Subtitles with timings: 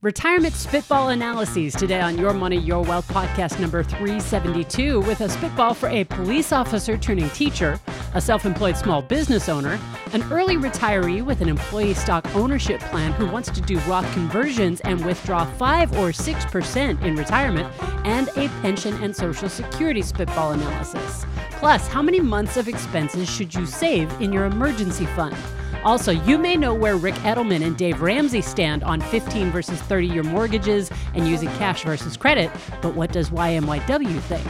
[0.00, 5.74] Retirement Spitball Analyses today on Your Money, Your Wealth podcast number 372 with a spitball
[5.74, 7.80] for a police officer turning teacher,
[8.14, 9.76] a self employed small business owner,
[10.12, 14.80] an early retiree with an employee stock ownership plan who wants to do Roth conversions
[14.82, 17.66] and withdraw 5 or 6% in retirement,
[18.04, 21.26] and a pension and social security spitball analysis.
[21.54, 25.36] Plus, how many months of expenses should you save in your emergency fund?
[25.84, 30.06] Also, you may know where Ric Edelman and Dave Ramsey stand on 15 versus 30
[30.08, 32.50] year mortgages and using cash versus credit,
[32.82, 34.44] but what does YMYW think?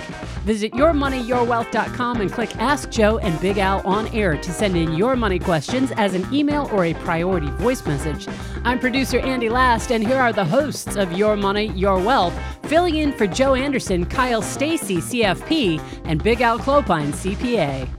[0.44, 5.16] Visit yourmoneyyourwealth.com and click Ask Joe and Big Al on air to send in your
[5.16, 8.26] money questions as an email or a priority voice message.
[8.64, 12.96] I'm producer Andi Last, and here are the hosts of Your Money, Your Wealth, filling
[12.96, 17.97] in for Joe Anderson, Kyle Stacy, CFP, and Big Al Clopine, CPA.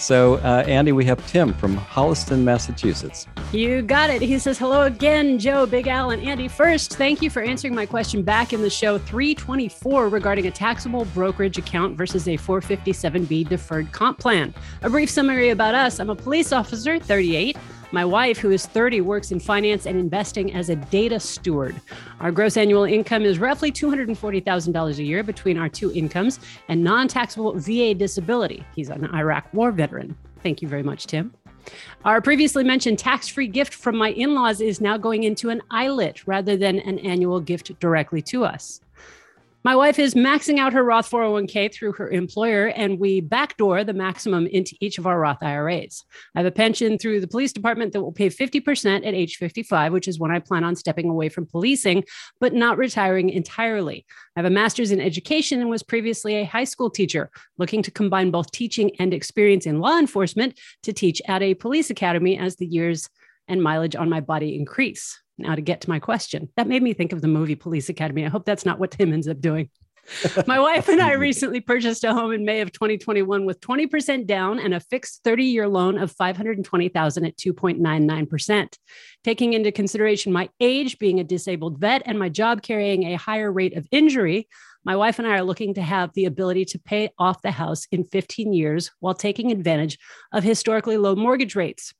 [0.00, 3.26] So, uh, Andi, we have Tim from Holliston, Massachusetts.
[3.52, 4.22] You got it.
[4.22, 6.50] He says, Hello again, Joe, Big Al, and Andi.
[6.50, 11.04] First, thank you for answering my question back in the show 324 regarding a taxable
[11.06, 14.54] brokerage account versus a 457B deferred comp plan.
[14.82, 17.58] A brief summary about us I'm a police officer, 38.
[17.92, 21.80] My wife, who is 30, works in finance and investing as a data steward.
[22.20, 27.08] Our gross annual income is roughly $240,000 a year between our two incomes and non
[27.08, 28.64] taxable VA disability.
[28.76, 30.16] He's an Iraq war veteran.
[30.44, 31.34] Thank you very much, Tim.
[32.04, 35.60] Our previously mentioned tax free gift from my in laws is now going into an
[35.72, 38.80] ILIT rather than an annual gift directly to us.
[39.62, 43.92] My wife is maxing out her Roth 401k through her employer, and we backdoor the
[43.92, 46.02] maximum into each of our Roth IRAs.
[46.34, 49.92] I have a pension through the police department that will pay 50% at age 55,
[49.92, 52.04] which is when I plan on stepping away from policing,
[52.40, 54.06] but not retiring entirely.
[54.34, 57.90] I have a master's in education and was previously a high school teacher, looking to
[57.90, 62.56] combine both teaching and experience in law enforcement to teach at a police academy as
[62.56, 63.10] the years
[63.46, 65.20] and mileage on my body increase.
[65.40, 68.24] Now, to get to my question, that made me think of the movie Police Academy.
[68.24, 69.70] I hope that's not what Tim ends up doing.
[70.46, 74.58] my wife and I recently purchased a home in May of 2021 with 20% down
[74.58, 78.74] and a fixed 30-year loan of 520,000 at 2.99%.
[79.24, 83.52] Taking into consideration my age being a disabled vet and my job carrying a higher
[83.52, 84.48] rate of injury,
[84.84, 87.86] my wife and I are looking to have the ability to pay off the house
[87.92, 89.98] in 15 years while taking advantage
[90.32, 91.92] of historically low mortgage rates.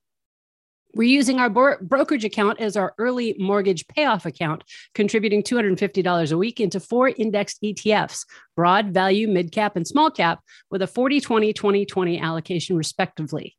[0.93, 4.63] We're using our brokerage account as our early mortgage payoff account,
[4.93, 8.25] contributing $250 a week into four indexed ETFs,
[8.55, 13.55] broad, value, mid cap, and small cap, with a 40 20 20 20 allocation, respectively.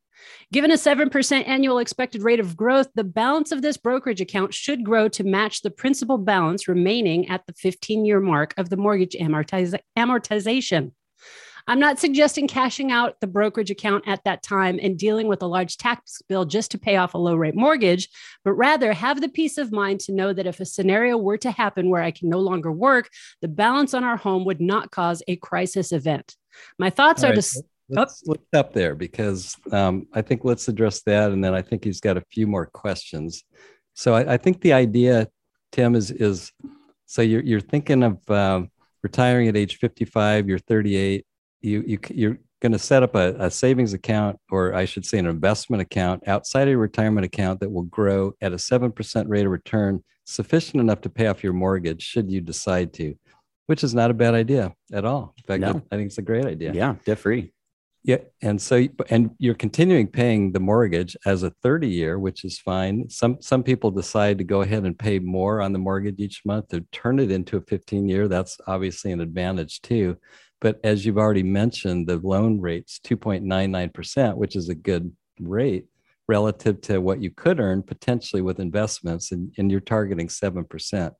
[0.52, 4.84] Given a 7% annual expected rate of growth, the balance of this brokerage account should
[4.84, 9.16] grow to match the principal balance remaining at the 15 year mark of the mortgage
[9.18, 10.92] amortiz- amortization.
[11.66, 15.46] I'm not suggesting cashing out the brokerage account at that time and dealing with a
[15.46, 18.08] large tax bill just to pay off a low rate mortgage,
[18.44, 21.50] but rather have the peace of mind to know that if a scenario were to
[21.50, 23.08] happen where I can no longer work,
[23.40, 26.34] the balance on our home would not cause a crisis event.
[26.78, 27.42] My thoughts All are right.
[27.42, 27.62] to.
[27.88, 31.30] Let's look up there because um, I think let's address that.
[31.30, 33.44] And then I think he's got a few more questions.
[33.94, 35.28] So I, I think the idea,
[35.72, 36.52] Tim, is is
[37.06, 38.70] so you're, you're thinking of um,
[39.02, 41.26] retiring at age 55, you're 38
[41.62, 45.18] you, you you're going to set up a, a, savings account, or I should say,
[45.18, 49.28] an investment account outside of your retirement account that will grow at a seven percent
[49.28, 53.14] rate of return, sufficient enough to pay off your mortgage, should you decide to,
[53.66, 55.34] which is not a bad idea at all.
[55.38, 55.82] In fact, no.
[55.90, 56.72] I think it's a great idea.
[56.72, 57.52] Yeah, debt free.
[58.04, 62.58] Yeah, and so and you're continuing paying the mortgage as a 30 year, which is
[62.58, 63.08] fine.
[63.08, 66.68] Some some people decide to go ahead and pay more on the mortgage each month
[66.68, 68.26] to turn it into a 15 year.
[68.26, 70.16] That's obviously an advantage too.
[70.62, 75.86] But as you've already mentioned, the loan rate's 2.99%, which is a good rate
[76.28, 81.12] relative to what you could earn potentially with investments, and, and you're targeting 7%,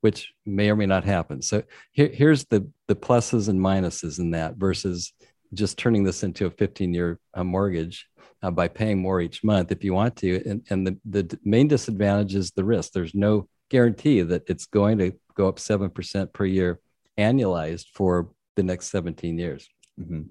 [0.00, 1.42] which may or may not happen.
[1.42, 5.12] So here, here's the, the pluses and minuses in that versus
[5.52, 8.08] just turning this into a 15 year uh, mortgage
[8.42, 10.42] uh, by paying more each month if you want to.
[10.48, 12.92] And, and the, the main disadvantage is the risk.
[12.92, 16.80] There's no guarantee that it's going to go up 7% per year
[17.18, 19.68] annualized for the next 17 years.
[19.98, 20.22] Mm-hmm.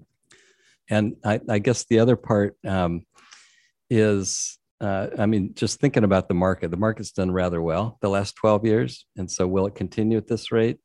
[0.90, 3.02] And I, I, guess the other part um,
[3.88, 8.10] is, uh, I mean, just thinking about the market, the market's done rather well the
[8.10, 9.06] last 12 years.
[9.16, 10.78] And so will it continue at this rate?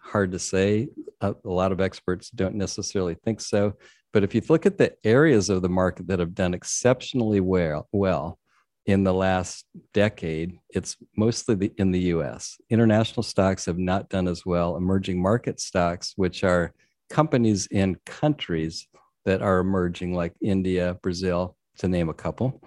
[0.00, 0.88] Hard to say.
[1.20, 3.74] A, a lot of experts don't necessarily think so.
[4.12, 7.86] But if you look at the areas of the market that have done exceptionally well,
[7.92, 8.39] well
[8.90, 12.58] in the last decade, it's mostly the, in the US.
[12.70, 14.76] International stocks have not done as well.
[14.76, 16.72] Emerging market stocks, which are
[17.08, 18.86] companies in countries
[19.24, 22.62] that are emerging, like India, Brazil, to name a couple,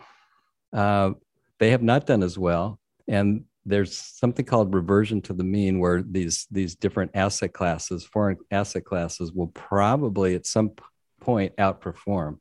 [0.73, 1.11] uh,
[1.59, 2.79] they have not done as well.
[3.07, 8.37] And there's something called reversion to the mean where these these different asset classes foreign
[8.51, 10.71] asset classes will probably at some
[11.21, 12.37] point outperform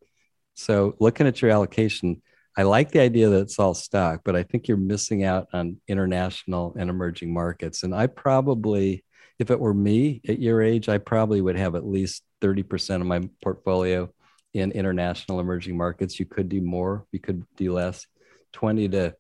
[0.54, 2.20] so looking at your allocation
[2.56, 5.80] i like the idea that it's all stock but i think you're missing out on
[5.88, 9.04] international and emerging markets and i probably
[9.38, 13.06] if it were me at your age i probably would have at least 30% of
[13.06, 14.08] my portfolio
[14.54, 18.06] in international emerging markets you could do more you could do less
[18.52, 19.14] 20 to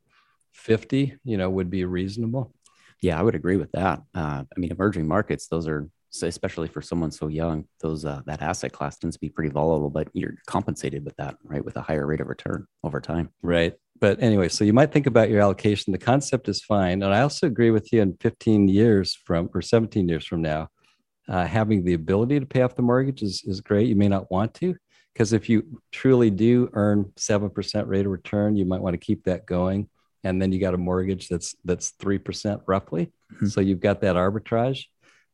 [0.52, 2.54] 50, you know, would be reasonable.
[3.00, 4.00] Yeah, I would agree with that.
[4.14, 5.88] Uh, I mean, emerging markets, those are
[6.20, 9.90] especially for someone so young, those uh, that asset class tends to be pretty volatile,
[9.90, 11.64] but you're compensated with that, right?
[11.64, 13.30] With a higher rate of return over time.
[13.42, 13.74] Right.
[14.00, 15.92] But anyway, so you might think about your allocation.
[15.92, 17.02] The concept is fine.
[17.02, 20.68] And I also agree with you in 15 years from or 17 years from now,
[21.28, 23.88] uh, having the ability to pay off the mortgage is, is great.
[23.88, 24.74] You may not want to,
[25.12, 29.24] because if you truly do earn 7% rate of return, you might want to keep
[29.24, 29.88] that going
[30.24, 33.46] and then you got a mortgage that's that's 3% roughly mm-hmm.
[33.46, 34.84] so you've got that arbitrage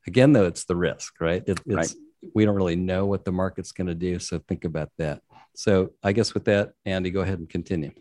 [0.09, 1.95] again though it's the risk right it, it's right.
[2.35, 5.23] we don't really know what the market's going to do so think about that
[5.55, 7.93] so i guess with that andi go ahead and continue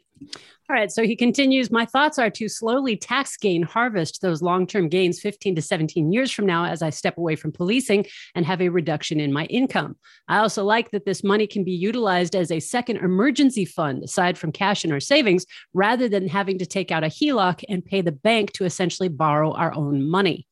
[0.69, 0.91] all right.
[0.91, 5.21] So he continues My thoughts are to slowly tax gain harvest those long term gains
[5.21, 8.05] 15 to 17 years from now as I step away from policing
[8.35, 9.95] and have a reduction in my income.
[10.27, 14.37] I also like that this money can be utilized as a second emergency fund aside
[14.37, 18.01] from cash in our savings rather than having to take out a HELOC and pay
[18.01, 20.47] the bank to essentially borrow our own money.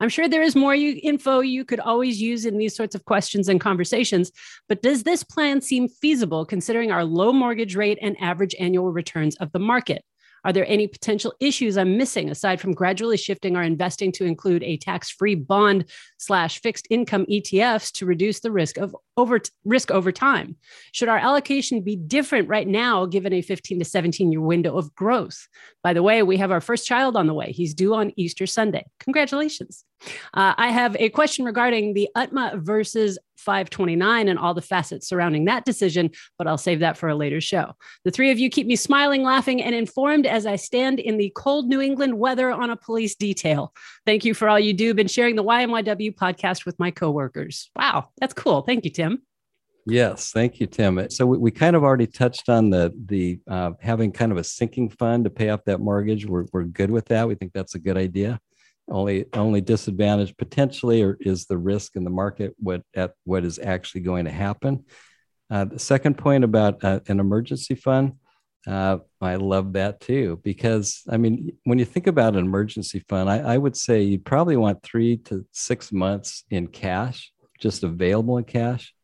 [0.00, 3.04] I'm sure there is more you, info you could always use in these sorts of
[3.04, 4.30] questions and conversations,
[4.68, 9.36] but does this plan seem feasible considering our low mortgage rate and average annual returns
[9.36, 10.04] of the market?
[10.44, 14.62] Are there any potential issues I'm missing aside from gradually shifting our investing to include
[14.62, 15.86] a tax-free bond
[16.18, 20.56] slash fixed income ETFs to reduce the risk of over risk over time?
[20.92, 24.94] Should our allocation be different right now, given a 15 to 17 year window of
[24.94, 25.48] growth?
[25.82, 27.52] By the way, we have our first child on the way.
[27.52, 28.86] He's due on Easter Sunday.
[29.00, 29.84] Congratulations.
[30.32, 33.18] Uh, I have a question regarding the UTMA versus
[33.48, 37.40] 529 and all the facets surrounding that decision, but I'll save that for a later
[37.40, 37.72] show.
[38.04, 41.32] The three of you keep me smiling, laughing, and informed as I stand in the
[41.34, 43.72] cold New England weather on a police detail.
[44.04, 44.92] Thank you for all you do.
[44.92, 47.70] Been sharing the YMYW podcast with my coworkers.
[47.74, 48.60] Wow, that's cool.
[48.60, 49.22] Thank you, Tim.
[49.86, 51.08] Yes, thank you, Tim.
[51.08, 54.44] So we, we kind of already touched on the the uh, having kind of a
[54.44, 56.26] sinking fund to pay off that mortgage.
[56.26, 57.26] We're we're good with that.
[57.26, 58.38] We think that's a good idea.
[58.90, 63.58] Only only disadvantage potentially or is the risk in the market what at what is
[63.58, 64.84] actually going to happen.
[65.50, 68.12] Uh, the second point about uh, an emergency fund,
[68.66, 73.30] uh, I love that too because I mean when you think about an emergency fund,
[73.30, 78.38] I, I would say you probably want three to six months in cash, just available
[78.38, 78.94] in cash.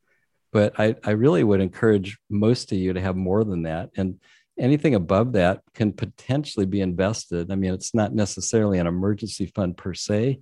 [0.52, 4.20] But I, I really would encourage most of you to have more than that and
[4.58, 7.50] anything above that can potentially be invested.
[7.50, 10.40] I mean, it's not necessarily an emergency fund per se,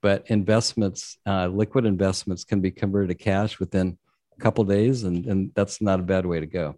[0.00, 3.98] but investments, uh, liquid investments can be converted to cash within
[4.36, 6.76] a couple days, and, and that's not a bad way to go.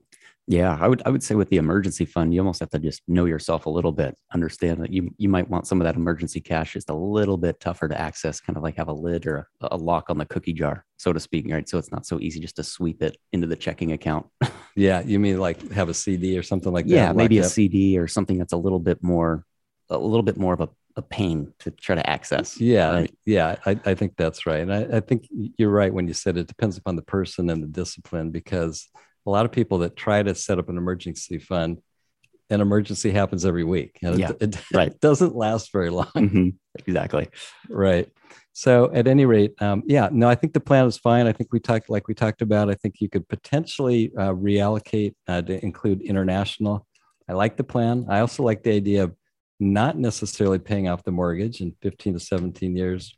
[0.50, 3.02] Yeah, I would I would say with the emergency fund, you almost have to just
[3.06, 6.40] know yourself a little bit, understand that you you might want some of that emergency
[6.40, 9.48] cash just a little bit tougher to access, kind of like have a lid or
[9.60, 11.68] a, a lock on the cookie jar, so to speak, right?
[11.68, 14.26] So it's not so easy just to sweep it into the checking account.
[14.74, 16.94] yeah, you mean like have a CD or something like that?
[16.94, 17.52] Yeah, maybe a up.
[17.52, 19.46] CD or something that's a little bit more
[19.88, 22.60] a little bit more of a, a pain to try to access.
[22.60, 23.14] Yeah, right?
[23.24, 24.62] yeah, I, I think that's right.
[24.62, 27.62] And I, I think you're right when you said it depends upon the person and
[27.62, 28.88] the discipline because
[29.26, 31.80] a lot of people that try to set up an emergency fund,
[32.48, 33.98] an emergency happens every week.
[34.02, 34.88] And yeah, it, it, right.
[34.88, 36.10] it doesn't last very long.
[36.16, 36.48] Mm-hmm.
[36.86, 37.28] Exactly.
[37.68, 38.08] Right.
[38.52, 41.26] So at any rate, um, yeah, no, I think the plan is fine.
[41.26, 45.14] I think we talked, like we talked about, I think you could potentially uh, reallocate
[45.28, 46.86] uh, to include international.
[47.28, 48.06] I like the plan.
[48.08, 49.14] I also like the idea of
[49.60, 53.16] not necessarily paying off the mortgage in 15 to 17 years,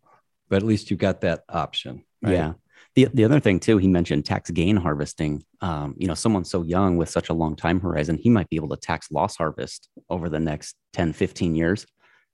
[0.51, 2.05] but at least you've got that option.
[2.21, 2.35] Right?
[2.35, 2.53] Yeah.
[2.95, 5.45] The, the other thing too, he mentioned tax gain harvesting.
[5.61, 8.57] Um, you know, someone so young with such a long time horizon, he might be
[8.57, 11.87] able to tax loss harvest over the next 10, 15 years.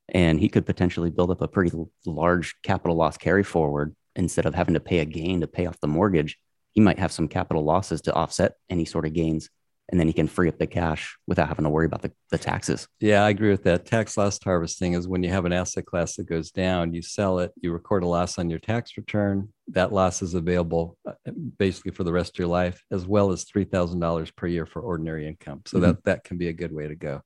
[0.09, 1.71] And he could potentially build up a pretty
[2.07, 5.81] large capital loss carry forward instead of having to pay a gain to pay off
[5.81, 6.38] the mortgage.
[6.73, 9.50] He might have some capital losses to offset any sort of gains
[9.90, 12.38] and then he can free up the cash without having to worry about the, the
[12.38, 12.88] taxes.
[13.00, 13.87] Yeah, I agree with that.
[13.87, 17.38] Tax loss harvesting is when you have an asset class that goes down, you sell
[17.38, 19.49] it, you record a loss on your tax return.
[19.68, 21.12] That loss is available uh,
[21.59, 25.26] basically for the rest of your life, as well as $3,000 per year for ordinary
[25.26, 25.62] income.
[25.66, 25.87] So mm-hmm.
[25.87, 27.23] that, that can be a good way to go.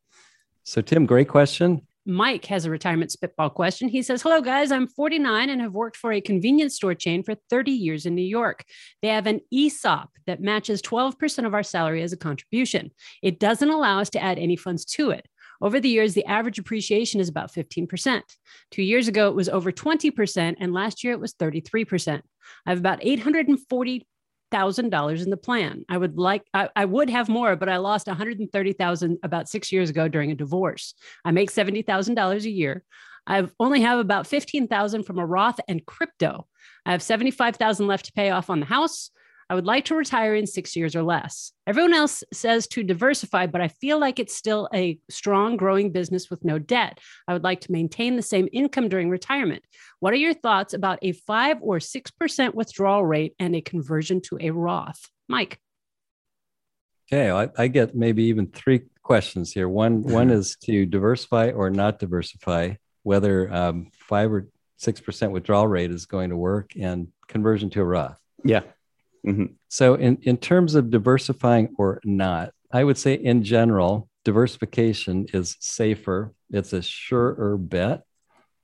[0.65, 1.87] So, Tim, great question.
[2.05, 3.89] Mike has a retirement spitball question.
[3.89, 4.73] He says, Hello, guys.
[4.73, 8.23] I'm 49 and have worked for a convenience store chain for 30 years in New
[8.23, 8.65] York.
[9.03, 12.91] They have an ESOP that matches 12% of our salary as a contribution.
[13.23, 15.27] It doesn't allow us to add any funds to it.
[15.61, 18.21] Over the years, the average appreciation is about 15%.
[18.73, 22.21] Two years ago, it was over 20%, and last year it was 33%.
[22.67, 24.07] I have about 840
[24.53, 25.85] thousand dollars in the plan.
[25.89, 28.73] I would like I, I, would have more, but I lost one hundred and thirty
[28.73, 30.95] thousand about six years ago during a divorce.
[31.25, 32.85] I make seventy thousand dollars a year.
[33.27, 36.47] I only have about fifteen thousand from a Roth and crypto.
[36.87, 39.11] I have seventy five thousand left to pay off on the house.
[39.53, 41.53] I would like to retire in six years or less.
[41.67, 46.31] Everyone else says to diversify, but I feel like it's still a strong, growing business
[46.31, 46.99] with no debt.
[47.29, 49.63] I would like to maintain the same income during retirement.
[50.01, 54.39] What are your thoughts about a five or 6% withdrawal rate and a conversion to
[54.41, 55.11] a Roth?
[55.29, 55.59] Mike.
[57.13, 59.69] Okay, I, I get maybe even three questions here.
[59.69, 65.69] One, one is to diversify or not diversify, whether um, five or six percent withdrawal
[65.69, 68.19] rate is going to work, and conversion to a Roth.
[68.45, 68.63] Yeah,
[69.27, 69.55] Mm-hmm.
[69.69, 75.57] So, in, in terms of diversifying or not, I would say in general, diversification is
[75.61, 76.35] safer.
[76.51, 78.03] It's a surer bet.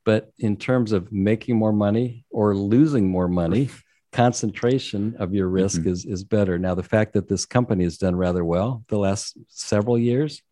[0.05, 3.69] But in terms of making more money or losing more money,
[4.13, 5.91] concentration of your risk mm-hmm.
[5.91, 6.59] is, is better.
[6.59, 10.43] Now, the fact that this company has done rather well the last several years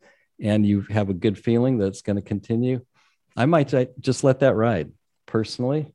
[0.40, 2.84] and you have a good feeling that it's going to continue,
[3.36, 4.92] I might just let that ride
[5.24, 5.92] personally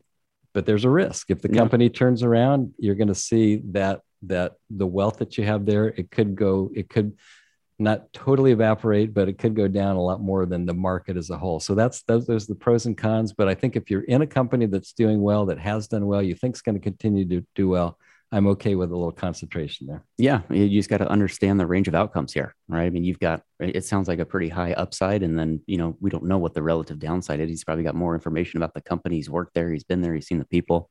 [0.53, 1.29] but there's a risk.
[1.29, 1.91] If the company yeah.
[1.91, 6.11] turns around you're going to see that that the wealth that you have there it
[6.11, 7.13] could go it could
[7.79, 11.31] not totally evaporate but it could go down a lot more than the market as
[11.31, 11.59] a whole.
[11.59, 13.33] So that's those those are the pros and cons.
[13.33, 16.21] But i think if you're in a company that's doing well that has done well
[16.21, 17.97] you think is going to continue to do well
[18.31, 20.05] I'm okay with a little concentration there.
[20.17, 22.85] Yeah, you just got to understand the range of outcomes here, right?
[22.85, 25.97] I mean, you've got it sounds like a pretty high upside, and then you know
[25.99, 27.49] we don't know what the relative downside is.
[27.49, 29.17] He's probably got more information about the company.
[29.17, 29.71] He's worked there.
[29.71, 30.15] He's been there.
[30.15, 30.89] He's seen the people.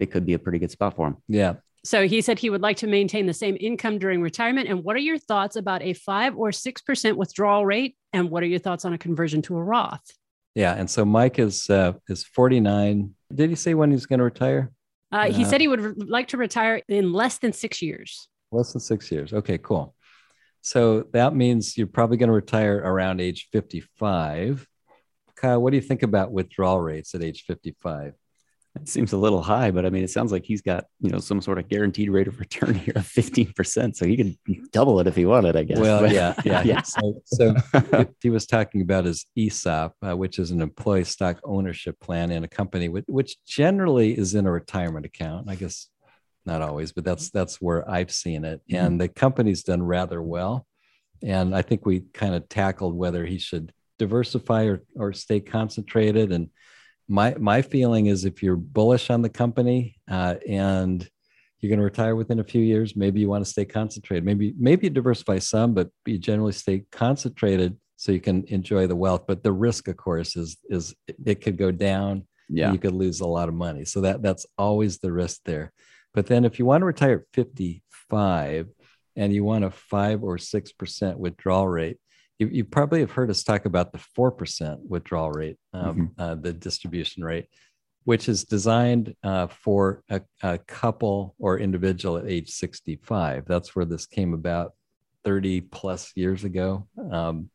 [0.00, 1.18] It could be a pretty good spot for him.
[1.28, 1.54] Yeah.
[1.84, 4.68] So he said he would like to maintain the same income during retirement.
[4.68, 7.96] And what are your thoughts about a five or six percent withdrawal rate?
[8.12, 10.04] And what are your thoughts on a conversion to a Roth?
[10.56, 13.14] Yeah, and so Mike is uh, is 49.
[13.32, 14.72] Did he say when he's going to retire?
[15.12, 18.28] Uh, he said he would re- like to retire in less than six years.
[18.52, 19.32] Less than six years.
[19.32, 19.94] Okay, cool.
[20.62, 24.66] So that means you're probably going to retire around age 55.
[25.36, 28.14] Kyle, what do you think about withdrawal rates at age 55?
[28.76, 31.18] It seems a little high, but I mean, it sounds like he's got you know
[31.18, 34.36] some sort of guaranteed rate of return here of fifteen percent, so he could
[34.70, 35.78] double it if he wanted, I guess.
[35.78, 36.82] Well, yeah, yeah, yeah.
[36.82, 37.54] So, so
[38.22, 42.44] he was talking about his ESOP, uh, which is an employee stock ownership plan in
[42.44, 45.50] a company, which, which generally is in a retirement account.
[45.50, 45.88] I guess
[46.46, 48.86] not always, but that's that's where I've seen it, mm-hmm.
[48.86, 50.66] and the company's done rather well.
[51.22, 56.30] And I think we kind of tackled whether he should diversify or or stay concentrated
[56.30, 56.50] and
[57.10, 61.06] my my feeling is if you're bullish on the company uh, and
[61.58, 64.24] you're going to retire within a few years, maybe you want to stay concentrated.
[64.24, 68.96] Maybe maybe you diversify some, but you generally stay concentrated so you can enjoy the
[68.96, 69.24] wealth.
[69.26, 70.94] But the risk, of course, is is
[71.26, 72.28] it could go down.
[72.48, 73.84] Yeah, you could lose a lot of money.
[73.84, 75.72] So that that's always the risk there.
[76.14, 78.68] But then if you want to retire at 55
[79.16, 81.98] and you want a five or six percent withdrawal rate,
[82.40, 86.20] you, you probably have heard us talk about the 4% withdrawal rate, um, mm-hmm.
[86.20, 87.46] uh, the distribution rate,
[88.04, 93.44] which is designed uh, for a, a, couple or individual at age 65.
[93.46, 94.72] That's where this came about
[95.24, 96.88] 30 plus years ago.
[97.12, 97.50] Um,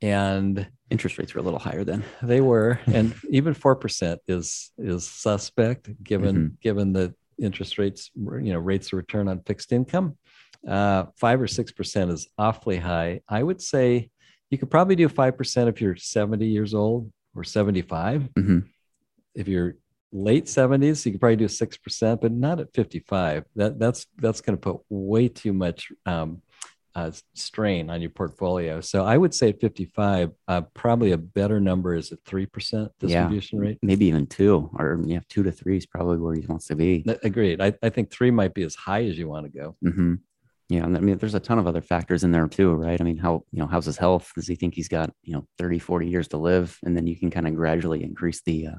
[0.00, 2.04] and interest rates were a little higher then.
[2.22, 6.54] They were, and even 4% is, is suspect given, mm-hmm.
[6.62, 10.16] given the interest rates, you know, rates of return on fixed income
[10.68, 13.20] uh, five or six percent is awfully high.
[13.28, 14.10] I would say
[14.50, 18.22] you could probably do five percent if you're 70 years old or 75.
[18.36, 18.58] Mm-hmm.
[19.34, 19.76] If you're
[20.12, 23.44] late 70s, you could probably do six percent, but not at 55.
[23.56, 26.42] That that's that's going to put way too much um,
[26.94, 28.80] uh, strain on your portfolio.
[28.80, 32.92] So I would say at 55, uh, probably a better number is a three percent
[33.00, 36.46] distribution yeah, rate, maybe even two, or yeah, two to three is probably where he
[36.46, 37.04] wants to be.
[37.22, 37.60] Agreed.
[37.60, 39.76] I, I think three might be as high as you want to go.
[39.84, 40.14] Mm-hmm.
[40.70, 42.98] Yeah, and I mean, there's a ton of other factors in there too, right?
[42.98, 44.32] I mean, how you know, how's his health?
[44.34, 47.16] Does he think he's got you know 30, 40 years to live, and then you
[47.16, 48.74] can kind of gradually increase the uh,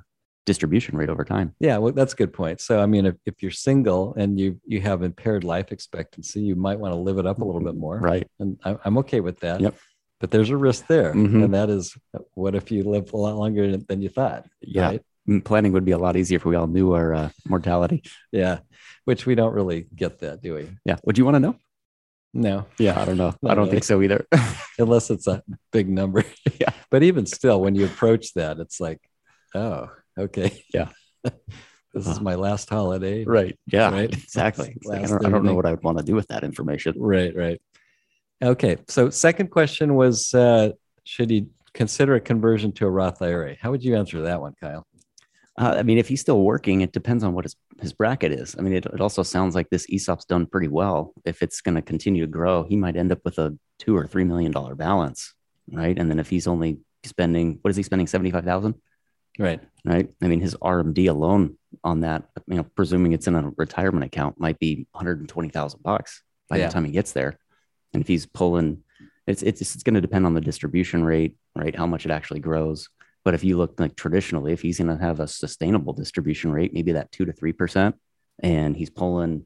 [0.46, 1.54] distribution rate over time.
[1.60, 2.62] Yeah, well, that's a good point.
[2.62, 6.56] So, I mean, if, if you're single and you you have impaired life expectancy, you
[6.56, 8.28] might want to live it up a little bit more, right?
[8.40, 9.60] And I, am okay with that.
[9.60, 9.76] Yep.
[10.22, 11.44] But there's a risk there, mm-hmm.
[11.44, 11.96] and that is,
[12.36, 14.46] what if you live a lot longer than you thought?
[14.62, 14.86] Yeah.
[14.86, 15.02] Right?
[15.28, 18.04] Mm, planning would be a lot easier if we all knew our uh, mortality.
[18.32, 18.60] Yeah,
[19.04, 20.70] which we don't really get that, do we?
[20.86, 20.98] Yeah.
[21.04, 21.56] Would you want to know?
[22.36, 22.66] No.
[22.78, 23.34] Yeah, I don't know.
[23.46, 23.72] I don't really.
[23.72, 24.28] think so either.
[24.78, 26.26] Unless it's a big number.
[26.60, 26.72] yeah.
[26.92, 29.00] But even still, when you approach that, it's like,
[29.56, 29.90] oh,
[30.20, 30.62] okay.
[30.74, 30.90] Yeah.
[31.24, 33.24] this is my last holiday.
[33.24, 33.58] Right.
[33.68, 33.90] Yeah.
[33.90, 34.14] Right.
[34.14, 34.76] Exactly.
[34.84, 36.96] Like, I, don't, I, don't, know what I would want to do with that information.
[36.98, 37.34] Right.
[37.34, 37.62] Right.
[38.44, 38.78] Okay.
[38.90, 40.72] So, second question was uh,
[41.06, 43.56] should he consider a conversion to a Roth IRA?
[43.62, 44.86] How would you answer that one, Kyle?
[45.58, 48.56] Uh, I mean, if he's still working, it depends on what his, his bracket is.
[48.58, 51.14] I mean, it, it also sounds like this ESOP's done pretty well.
[51.24, 54.06] If it's going to continue to grow, he might end up with a two or
[54.06, 55.34] three million dollar balance,
[55.72, 55.98] right?
[55.98, 58.76] And then if he's only spending, what is he spending, seventy five thousand?
[59.40, 59.62] Right.
[59.86, 60.10] Right.
[60.22, 64.40] I mean, his RMD alone on that, you know, presuming it's in a retirement account,
[64.40, 66.68] might be one hundred and twenty thousand bucks by yeah.
[66.68, 67.40] the time he gets there.
[67.94, 68.84] And if he's pulling,
[69.26, 71.76] it's it's it's going to depend on the distribution rate, right?
[71.76, 72.90] How much it actually grows
[73.26, 76.74] but if you look like traditionally, if he's going to have a sustainable distribution rate,
[76.74, 77.96] maybe that two to three percent,
[78.42, 79.46] and he's pulling,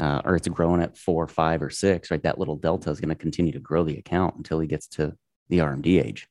[0.00, 2.22] uh, or it's growing at four, five, or six, right?
[2.22, 5.14] That little delta is going to continue to grow the account until he gets to
[5.50, 6.26] the RMD age.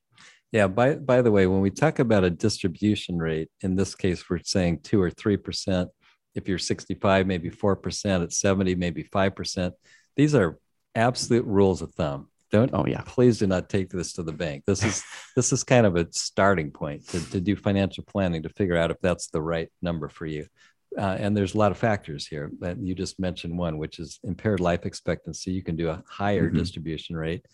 [0.50, 0.66] Yeah.
[0.66, 4.40] By by the way, when we talk about a distribution rate, in this case, we're
[4.42, 5.88] saying two or three percent.
[6.34, 8.24] If you're 65, maybe four percent.
[8.24, 9.74] At 70, maybe five percent.
[10.16, 10.58] These are
[10.96, 12.28] absolute rules of thumb.
[12.52, 13.00] Don't oh yeah.
[13.06, 14.64] Please do not take this to the bank.
[14.66, 15.02] This is
[15.36, 18.90] this is kind of a starting point to, to do financial planning to figure out
[18.90, 20.46] if that's the right number for you.
[20.96, 22.50] Uh, and there's a lot of factors here.
[22.60, 25.50] But you just mentioned one, which is impaired life expectancy.
[25.50, 26.58] You can do a higher mm-hmm.
[26.58, 27.46] distribution rate.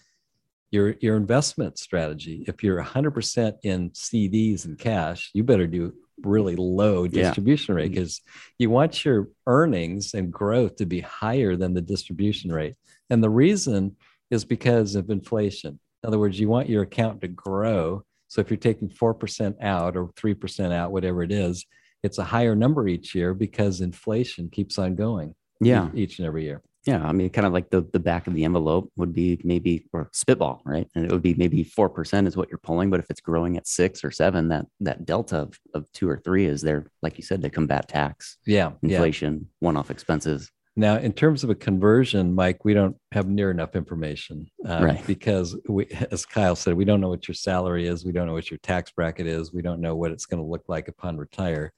[0.73, 2.45] Your your investment strategy.
[2.49, 7.83] If you're 100% in CDs and cash, you better do really low distribution yeah.
[7.83, 8.21] rate because
[8.59, 12.75] you want your earnings and growth to be higher than the distribution rate.
[13.09, 13.95] And the reason
[14.31, 15.79] is because of inflation.
[16.03, 18.03] In other words, you want your account to grow.
[18.29, 21.65] So if you're taking 4% out or 3% out, whatever it is,
[22.03, 25.35] it's a higher number each year because inflation keeps on going.
[25.61, 25.89] Yeah.
[25.95, 26.63] Each and every year.
[26.87, 27.05] Yeah.
[27.05, 30.09] I mean, kind of like the, the back of the envelope would be maybe, or
[30.13, 30.89] spitball, right?
[30.95, 32.89] And it would be maybe 4% is what you're pulling.
[32.89, 36.19] But if it's growing at six or seven, that, that delta of, of two or
[36.19, 39.67] three is there, like you said, to combat tax, yeah, inflation, yeah.
[39.67, 40.51] one off expenses.
[40.79, 45.07] Now, in terms of a conversion, Mike, we don't have near enough information um, right.
[45.09, 48.33] because, we, as Kyle said, we don't know what your salary is, we don't know
[48.33, 51.17] what your tax bracket is, we don't know what it's going to look like upon
[51.17, 51.73] retire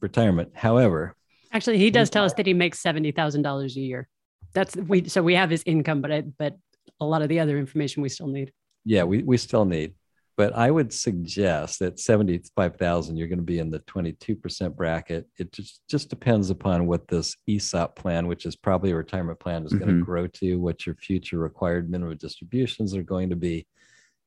[0.00, 0.50] retirement.
[0.52, 1.14] However,
[1.52, 4.08] actually, he does tell us that he makes seventy thousand dollars a year.
[4.52, 6.56] That's we so we have his income, but I, but
[7.00, 8.52] a lot of the other information we still need.
[8.84, 9.94] Yeah, we we still need
[10.36, 15.26] but I would suggest that 75,000, you're going to be in the 22% bracket.
[15.38, 19.64] It just, just depends upon what this ESOP plan, which is probably a retirement plan,
[19.64, 19.84] is mm-hmm.
[19.84, 23.66] going to grow to, what your future required minimum distributions are going to be.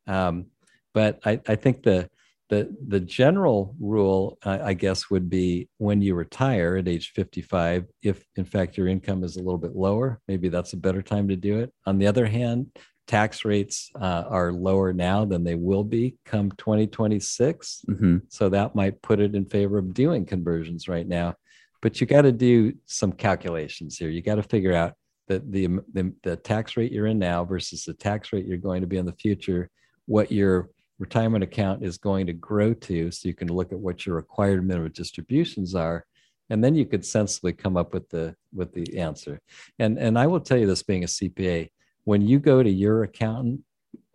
[0.08, 0.46] Um,
[0.94, 2.10] but I, I think the,
[2.50, 7.86] the, the general rule, uh, I guess, would be when you retire at age 55,
[8.02, 11.28] if in fact your income is a little bit lower, maybe that's a better time
[11.28, 11.74] to do it.
[11.86, 12.72] On the other hand,
[13.08, 17.86] tax rates uh, are lower now than they will be come 2026.
[17.90, 18.18] Mm-hmm.
[18.28, 21.36] So that might put it in favor of doing conversions right now.
[21.82, 24.10] But you got to do some calculations here.
[24.10, 24.94] You got to figure out
[25.28, 28.82] that the, the, the tax rate you're in now versus the tax rate you're going
[28.82, 29.70] to be in the future,
[30.06, 34.06] what your retirement account is going to grow to, so you can look at what
[34.06, 36.06] your required minimum distributions are,
[36.50, 39.40] and then you could sensibly come up with the with the answer.
[39.80, 41.70] And and I will tell you this, being a CPA,
[42.08, 43.60] when you go to your accountant,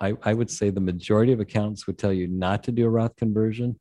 [0.01, 2.89] I, I would say the majority of accountants would tell you not to do a
[2.89, 3.79] Roth conversion.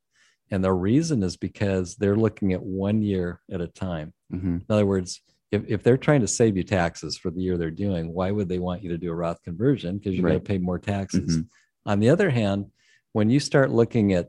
[0.52, 4.12] And the reason is because they're looking at one year at a time.
[4.34, 4.56] Mm-hmm.
[4.56, 5.22] In other words,
[5.54, 8.50] if, if they're trying to save you taxes for the year they're doing, why would
[8.50, 9.98] they want you to do a Roth conversion?
[9.98, 10.32] Because you're right.
[10.32, 11.38] going to pay more taxes.
[11.38, 11.90] Mm-hmm.
[11.90, 12.66] On the other hand,
[13.14, 14.28] when you start looking at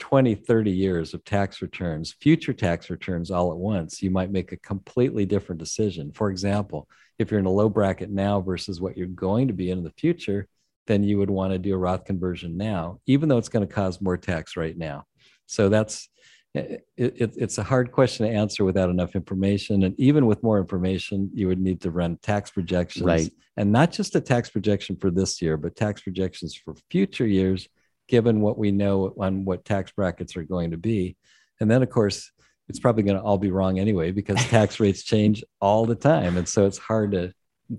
[0.00, 4.50] 20, 30 years of tax returns, future tax returns all at once, you might make
[4.50, 6.10] a completely different decision.
[6.12, 9.70] For example, if you're in a low bracket now versus what you're going to be
[9.70, 10.48] in, in the future,
[10.86, 13.72] then you would want to do a Roth conversion now, even though it's going to
[13.72, 15.04] cause more tax right now.
[15.46, 16.08] So that's
[16.54, 19.84] it, it, it's a hard question to answer without enough information.
[19.84, 23.30] And even with more information, you would need to run tax projections, right.
[23.56, 27.68] and not just a tax projection for this year, but tax projections for future years,
[28.10, 31.16] given what we know on what tax brackets are going to be.
[31.60, 32.30] And then, of course,
[32.68, 36.36] it's probably going to all be wrong anyway because tax rates change all the time,
[36.36, 37.32] and so it's hard to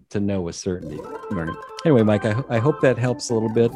[0.09, 0.99] to know with certainty.
[1.85, 3.71] Anyway, Mike, I, I hope that helps a little bit.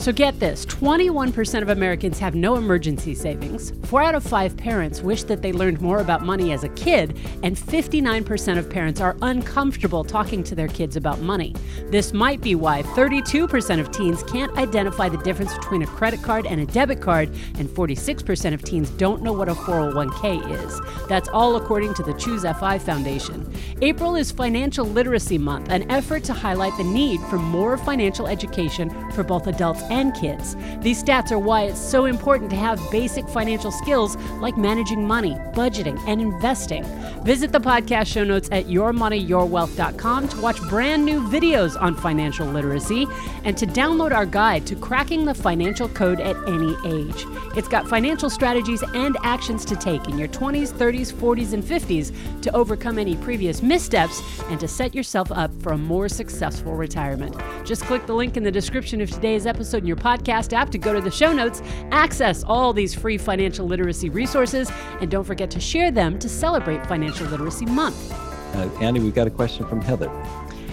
[0.00, 3.74] So get this 21% of Americans have no emergency savings.
[3.84, 7.18] Four out of five parents wish that they learned more about money as a kid,
[7.42, 11.54] and 59% of parents are uncomfortable talking to their kids about money.
[11.90, 16.46] This might be why 32% of teens can't identify the difference between a credit card
[16.46, 20.80] and a debit card, and 46% of teens don't know what a 401k is.
[21.10, 23.52] That's all according to the Choose FI Foundation.
[23.82, 28.88] April is Financial Literacy Month, an effort to highlight the need for more financial education
[29.10, 30.56] for both adults and kids.
[30.80, 35.34] These stats are why it's so important to have basic financial skills like managing money,
[35.52, 36.84] budgeting, and investing.
[37.24, 43.06] Visit the podcast show notes at yourmoneyyourwealth.com to watch brand new videos on financial literacy
[43.44, 47.26] and to download our guide to cracking the financial code at any age.
[47.56, 52.40] It's got financial strategies and actions to take in your 20s, 30s, 40s, and 50s
[52.42, 57.36] to overcome any previous missteps and to set yourself up for a more successful retirement.
[57.64, 60.78] Just click the link in the description of today's episode in your podcast app to
[60.78, 65.50] go to the show notes, access all these free financial literacy resources, and don't forget
[65.50, 68.12] to share them to celebrate Financial Literacy Month.
[68.12, 70.10] Uh, Andi, we've got a question from Heather.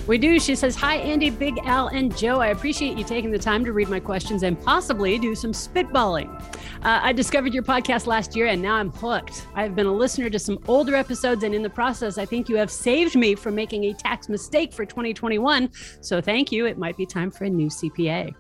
[0.08, 0.40] We do.
[0.40, 2.40] She says, Hi, Andi, Big Al, and Joe.
[2.40, 6.34] I appreciate you taking the time to read my questions and possibly do some spitballing.
[6.78, 9.46] Uh, I discovered your podcast last year and now I'm hooked.
[9.54, 12.56] I've been a listener to some older episodes, and in the process, I think you
[12.56, 15.70] have saved me from making a tax mistake for 2021.
[16.00, 16.66] So thank you.
[16.66, 18.34] It might be time for a new CPA.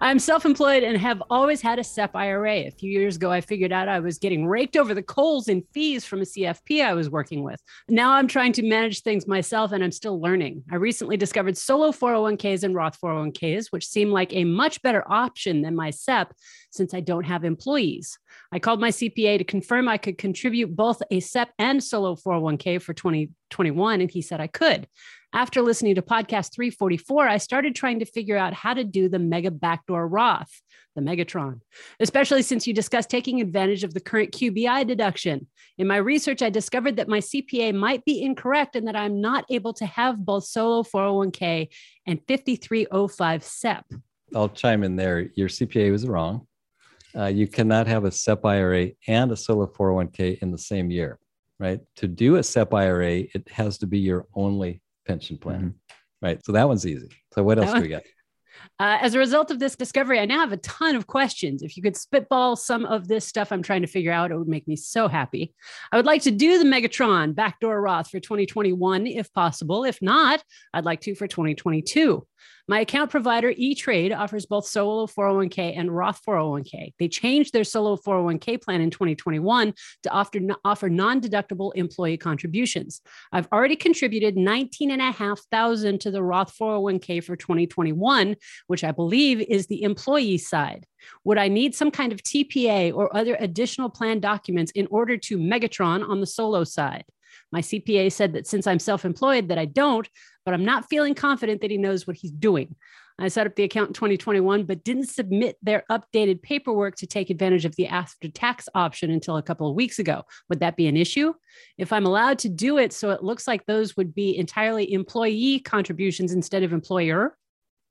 [0.00, 2.66] I'm self employed and have always had a SEP IRA.
[2.66, 5.62] A few years ago, I figured out I was getting raked over the coals in
[5.72, 7.60] fees from a CFP I was working with.
[7.88, 10.64] Now I'm trying to manage things myself and I'm still learning.
[10.70, 15.62] I recently discovered solo 401ks and Roth 401ks, which seem like a much better option
[15.62, 16.32] than my SEP
[16.78, 18.18] since I don't have employees.
[18.50, 22.80] I called my CPA to confirm I could contribute both a SEP and solo 401k
[22.80, 24.88] for 2021, and he said I could.
[25.34, 29.18] After listening to podcast 344, I started trying to figure out how to do the
[29.18, 30.62] mega backdoor Roth,
[30.94, 31.60] the Megatron,
[32.00, 35.46] especially since you discussed taking advantage of the current QBI deduction.
[35.76, 39.44] In my research, I discovered that my CPA might be incorrect and that I'm not
[39.50, 41.68] able to have both solo 401k
[42.06, 43.84] and 5305 SEP.
[44.34, 45.30] I'll chime in there.
[45.34, 46.47] Your CPA was wrong.
[47.16, 51.18] Uh, you cannot have a SEP IRA and a solo 401k in the same year,
[51.58, 51.80] right?
[51.96, 55.58] To do a SEP IRA, it has to be your only pension plan.
[55.58, 55.68] Mm-hmm.
[56.20, 56.44] Right.
[56.44, 57.08] So that one's easy.
[57.32, 58.02] So what else do we got?
[58.80, 61.62] Uh, as a result of this discovery, I now have a ton of questions.
[61.62, 64.48] If you could spitball some of this stuff I'm trying to figure out, it would
[64.48, 65.54] make me so happy.
[65.92, 69.84] I would like to do the Megatron backdoor Roth for 2021 if possible.
[69.84, 70.42] If not,
[70.72, 72.26] I'd like to for 2022.
[72.66, 76.92] My account provider, E-Trade, offers both solo 401k and Roth 401k.
[76.98, 79.72] They changed their solo 401k plan in 2021
[80.02, 83.00] to offer, offer non-deductible employee contributions.
[83.32, 89.82] I've already contributed 19,500 to the Roth 401k for 2021, which I believe is the
[89.82, 90.84] employee side.
[91.24, 95.38] Would I need some kind of TPA or other additional plan documents in order to
[95.38, 97.04] Megatron on the solo side?
[97.52, 100.08] My CPA said that since I'm self employed, that I don't,
[100.44, 102.76] but I'm not feeling confident that he knows what he's doing.
[103.20, 107.30] I set up the account in 2021, but didn't submit their updated paperwork to take
[107.30, 110.22] advantage of the after tax option until a couple of weeks ago.
[110.48, 111.32] Would that be an issue?
[111.78, 115.58] If I'm allowed to do it, so it looks like those would be entirely employee
[115.58, 117.36] contributions instead of employer.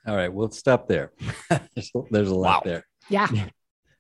[0.07, 1.11] All right, we'll stop there.
[2.11, 2.71] there's, a lot wow.
[2.71, 2.87] there.
[3.09, 3.27] Yeah.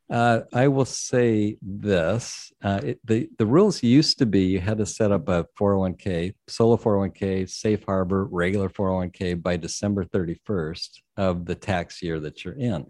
[0.09, 4.77] Uh, I will say this: uh, it, the the rules used to be you had
[4.77, 11.45] to set up a 401k, solo 401k, safe harbor, regular 401k by December 31st of
[11.45, 12.85] the tax year that you're in.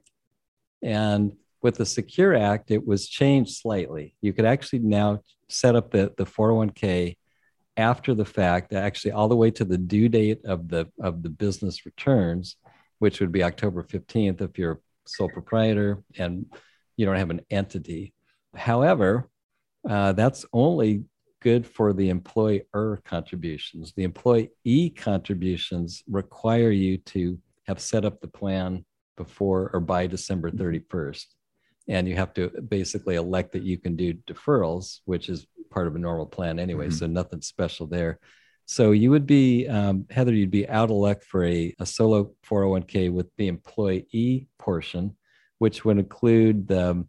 [0.84, 4.14] And with the Secure Act, it was changed slightly.
[4.22, 7.18] You could actually now set up the the 401k
[7.78, 11.30] after the fact, actually all the way to the due date of the of the
[11.30, 12.58] business returns,
[13.00, 16.46] which would be October 15th if you're sole proprietor and
[16.98, 18.14] you don't have an entity.
[18.56, 19.30] However,
[19.88, 21.06] uh, that's only
[21.42, 23.94] good for the employer contributions.
[23.96, 30.52] The employee contributions require you to have set up the plan before or by December
[30.52, 31.26] 31st.
[31.88, 35.96] And you have to basically elect that you can do deferrals, which is part of
[35.96, 36.88] a normal plan anyway.
[36.88, 36.96] Mm-hmm.
[36.96, 38.20] So nothing special there.
[38.66, 42.32] So you would be, um, Heather, you'd be out of luck for a, a solo
[42.46, 45.16] 401k with the employee portion
[45.60, 47.06] which would include the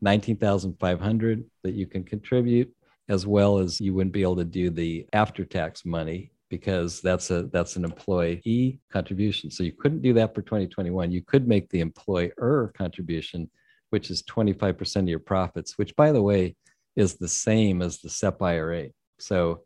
[0.00, 2.72] 19,500 that you can contribute,
[3.08, 7.30] as well as you wouldn't be able to do the after tax money because that's
[7.30, 9.50] a that's an employee contribution.
[9.50, 11.12] So you couldn't do that for 2021.
[11.12, 13.50] You could make the employer contribution,
[13.90, 16.56] which is 25% of your profits, which by the way
[16.96, 18.88] is the same as the SEP IRA.
[19.18, 19.62] So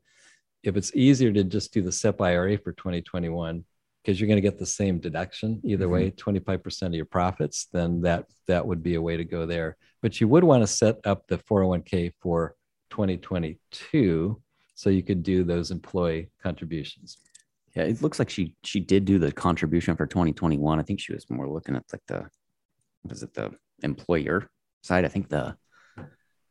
[0.63, 3.65] if it's easier to just do the SEP IRA for 2021,
[4.03, 5.95] because you're going to get the same deduction either mm-hmm.
[5.95, 9.77] way 25% of your profits then that that would be a way to go there.
[10.01, 12.57] But you would want to set up the 401k for
[12.91, 14.43] 2022
[14.75, 17.19] so you could do those employee contributions.
[17.77, 21.15] Yeah it looks like she she did do the contribution for 2021 i think she
[21.15, 22.29] was more looking at like the
[23.09, 23.51] was it the
[23.83, 24.49] employer
[24.83, 25.05] side?
[25.05, 25.57] I think the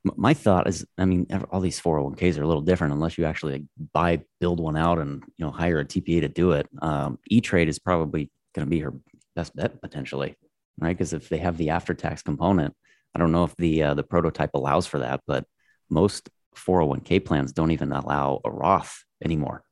[0.03, 3.53] my thought is i mean all these 401ks are a little different unless you actually
[3.53, 7.19] like buy build one out and you know hire a tpa to do it um,
[7.27, 8.93] e-trade is probably going to be her
[9.35, 10.35] best bet potentially
[10.81, 10.97] right?
[10.97, 12.75] Because if they have the after tax component,
[13.15, 15.45] I don't know if the uh, the prototype allows for that, but
[15.89, 19.63] most 401k plans don't even allow a Roth anymore.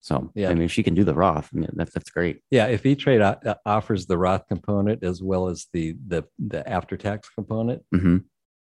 [0.00, 2.40] So yeah, I mean, if she can do the Roth, I mean, that's that's great.
[2.50, 6.68] Yeah, if E Trade uh, offers the Roth component as well as the the the
[6.68, 8.18] after tax component, mm-hmm.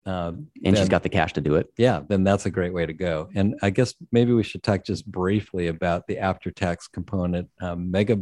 [0.06, 1.68] Uh, and then, she's got the cash to do it.
[1.78, 3.30] Yeah, then that's a great way to go.
[3.36, 7.92] And I guess maybe we should talk just briefly about the after tax component, um,
[7.92, 8.16] mega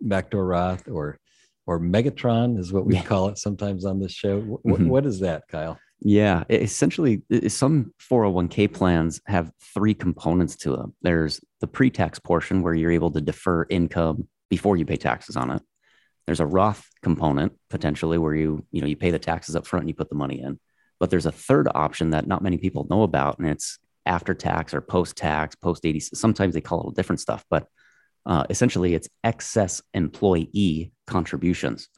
[0.00, 1.18] backdoor Roth or
[1.66, 3.02] or Megatron is what we yeah.
[3.02, 4.40] call it sometimes on this show.
[4.40, 4.88] W- mm-hmm.
[4.88, 5.78] What is that, Kyle?
[6.00, 10.94] Yeah, essentially, some 401k plans have three components to them.
[11.02, 15.36] There's the pre tax portion where you're able to defer income before you pay taxes
[15.36, 15.62] on it.
[16.26, 19.82] There's a Roth component potentially where you, you know, you pay the taxes up front
[19.82, 20.58] and you put the money in.
[20.98, 24.72] But there's a third option that not many people know about, and it's after tax
[24.72, 26.00] or post tax, post 80.
[26.00, 27.66] Sometimes they call it a different stuff, but
[28.24, 31.88] uh, essentially it's excess employee contributions.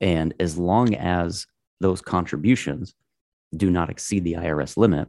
[0.00, 1.46] And as long as
[1.80, 2.94] those contributions
[3.56, 5.08] do not exceed the IRS limit,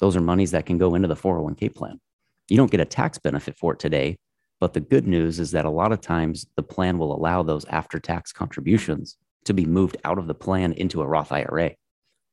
[0.00, 2.00] those are monies that can go into the 401k plan.
[2.48, 4.18] You don't get a tax benefit for it today,
[4.60, 7.64] but the good news is that a lot of times the plan will allow those
[7.66, 11.74] after tax contributions to be moved out of the plan into a Roth IRA.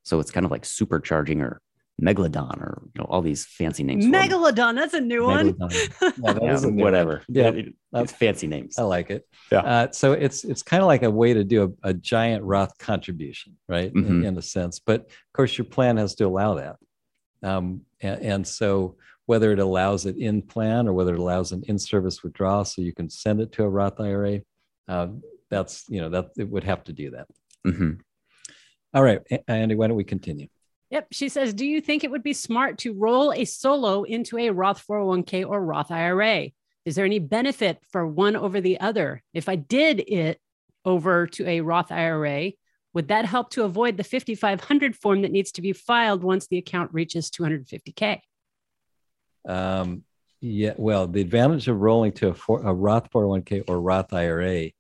[0.04, 1.62] So it's kind of like supercharging or
[2.02, 4.06] megalodon or you know all these fancy names.
[4.06, 5.56] Megalodon, that's a new one.
[6.02, 7.22] yeah, yeah, whatever.
[7.28, 7.52] Yeah,
[7.92, 8.78] that's fancy names.
[8.78, 9.28] I like it.
[9.52, 9.60] Yeah.
[9.60, 12.78] Uh, so it's it's kind of like a way to do a, a giant Roth
[12.78, 13.94] contribution, right?
[13.94, 14.22] Mm-hmm.
[14.22, 16.78] In, in, a sense, but of course your plan has to allow that.
[17.44, 21.64] Um, and, and so whether it allows it in plan or whether it allows an
[21.68, 24.42] in-service withdrawal, so you can send it to a Roth IRA,
[24.88, 25.08] uh,
[25.50, 27.28] that's you know that it would have to do that.
[27.66, 27.92] Mm-hmm.
[28.94, 30.48] All right, Andi, why don't we continue?
[30.90, 31.08] Yep.
[31.12, 34.50] She says, Do you think it would be smart to roll a solo into a
[34.50, 36.50] Roth 401k or Roth IRA?
[36.84, 39.24] Is there any benefit for one over the other?
[39.34, 40.40] If I did it
[40.84, 42.52] over to a Roth IRA,
[42.94, 46.58] would that help to avoid the 5500 form that needs to be filed once the
[46.58, 48.20] account reaches 250K?
[49.48, 50.04] Um,
[50.42, 54.72] yeah, well, the advantage of rolling to a, for, a Roth 401k or Roth IRA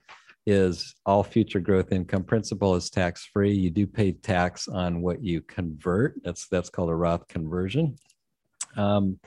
[0.46, 3.54] is all future growth income principal is tax free.
[3.54, 6.22] You do pay tax on what you convert.
[6.24, 7.96] That's that's called a Roth conversion.
[8.76, 9.20] Um,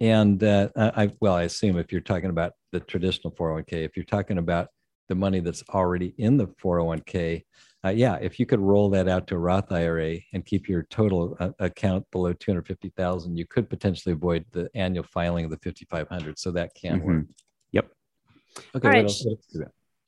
[0.00, 4.04] and uh, I well, I assume if you're talking about the traditional 401k, if you're
[4.04, 4.68] talking about
[5.08, 7.42] the money that's already in the 401k,
[7.84, 10.84] uh, yeah, if you could roll that out to a Roth IRA and keep your
[10.84, 16.38] total uh, account below 250,000, you could potentially avoid the annual filing of the 5,500.
[16.38, 17.06] So that can mm-hmm.
[17.06, 17.24] work.
[17.72, 17.90] Yep.
[18.76, 18.88] Okay.
[18.88, 19.10] All right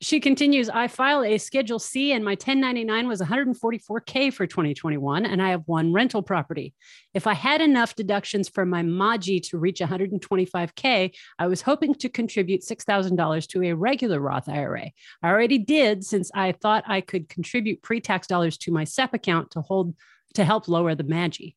[0.03, 5.41] she continues, I file a Schedule C and my 1099 was 144K for 2021, and
[5.41, 6.75] I have one rental property.
[7.15, 12.09] If I had enough deductions for my MAGI to reach 125K, I was hoping to
[12.09, 14.91] contribute $6,000 to a regular Roth IRA.
[15.23, 19.15] I already did since I thought I could contribute pre tax dollars to my SEP
[19.15, 19.95] account to hold
[20.35, 21.55] to help lower the MAGI,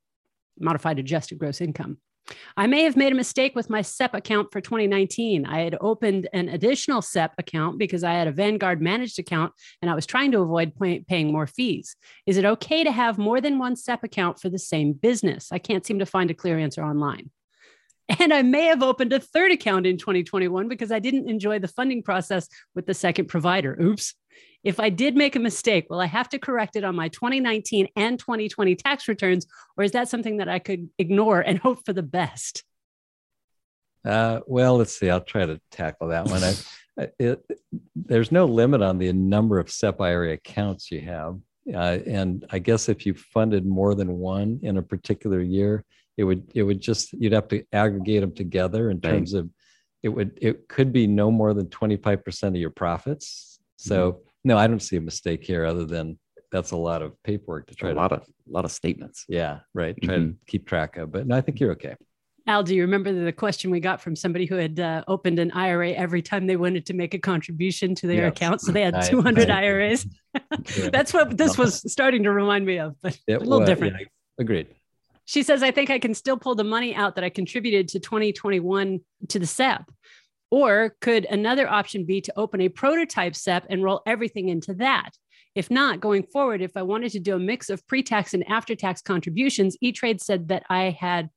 [0.59, 1.97] modified adjusted gross income.
[2.57, 5.45] I may have made a mistake with my SEP account for 2019.
[5.45, 9.91] I had opened an additional SEP account because I had a Vanguard managed account and
[9.91, 11.95] I was trying to avoid pay- paying more fees.
[12.25, 15.51] Is it okay to have more than one SEP account for the same business?
[15.51, 17.29] I can't seem to find a clear answer online.
[18.19, 21.67] And I may have opened a third account in 2021 because I didn't enjoy the
[21.67, 23.75] funding process with the second provider.
[23.81, 24.13] Oops.
[24.65, 27.87] If I did make a mistake, will I have to correct it on my 2019
[27.95, 29.45] and 2020 tax returns,
[29.77, 32.63] or is that something that I could ignore and hope for the best?
[34.03, 35.07] Uh, well, let's see.
[35.07, 36.43] I'll try to tackle that one.
[36.43, 37.45] I, it,
[37.95, 41.39] there's no limit on the number of SEP IRA accounts you have.
[41.71, 45.83] Uh, and I guess if you funded more than one in a particular year,
[46.17, 49.49] it would it would just you'd have to aggregate them together in terms of
[50.01, 53.59] it would it could be no more than 25% of your profits.
[53.77, 56.17] So mm-hmm no, I don't see a mistake here other than
[56.51, 59.25] that's a lot of paperwork to try a to, lot of a lot of statements.
[59.27, 59.95] Yeah, right.
[60.01, 60.29] Try mm-hmm.
[60.29, 61.11] to keep track of.
[61.11, 61.95] But no, I think you're okay.
[62.47, 65.51] Al, do you remember the question we got from somebody who had uh, opened an
[65.51, 68.31] IRA every time they wanted to make a contribution to their yes.
[68.33, 68.61] account?
[68.61, 70.05] So they had 200 I, IRAs.
[70.91, 73.95] That's what this was starting to remind me of, but it, a little well, different.
[73.99, 74.05] Yeah,
[74.37, 74.67] agreed.
[75.25, 77.99] She says, I think I can still pull the money out that I contributed to
[77.99, 79.89] 2021 to the SEP.
[80.55, 85.09] Or could another option be to open a prototype SEP and roll everything into that?
[85.53, 89.01] If not, going forward, if I wanted to do a mix of pre-tax and after-tax
[89.01, 91.29] contributions, E-Trade said that I had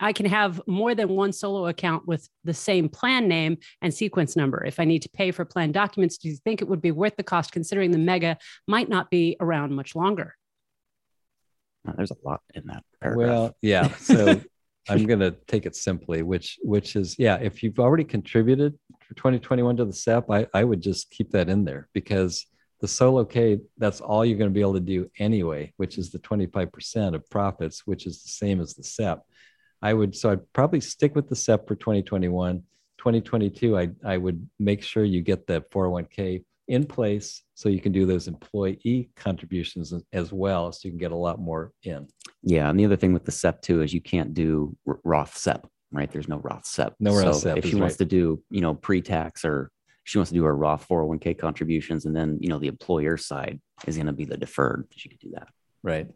[0.00, 4.34] I can have more than one solo account with the same plan name and sequence
[4.34, 4.64] number.
[4.64, 7.14] If I need to pay for plan documents, do you think it would be worth
[7.16, 10.34] the cost considering the mega might not be around much longer?
[11.96, 13.28] there's a lot in that paragraph.
[13.28, 13.94] Well, yeah.
[13.94, 14.40] So
[14.88, 17.36] I'm going to take it simply, which which is yeah.
[17.36, 21.48] If you've already contributed for 2021 to the SEP, I, I would just keep that
[21.48, 22.46] in there because
[22.80, 26.10] the solo K, that's all you're going to be able to do anyway, which is
[26.10, 29.22] the 25% of profits, which is the same as the SEP.
[29.80, 32.62] I would, so I'd probably stick with the SEP for 2021.
[32.98, 37.92] 2022, I, I would make sure you get that 401k in place so you can
[37.92, 42.08] do those employee contributions as well so you can get a lot more in.
[42.42, 45.66] Yeah and the other thing with the sep too is you can't do roth sep
[45.92, 46.10] right?
[46.10, 46.94] There's no roth sep.
[47.00, 47.80] No so roth sep if she right.
[47.80, 49.70] wants to do you know pre-tax or
[50.04, 53.60] she wants to do her roth 401k contributions and then you know the employer side
[53.86, 55.48] is going to be the deferred she could do that.
[55.82, 56.08] Right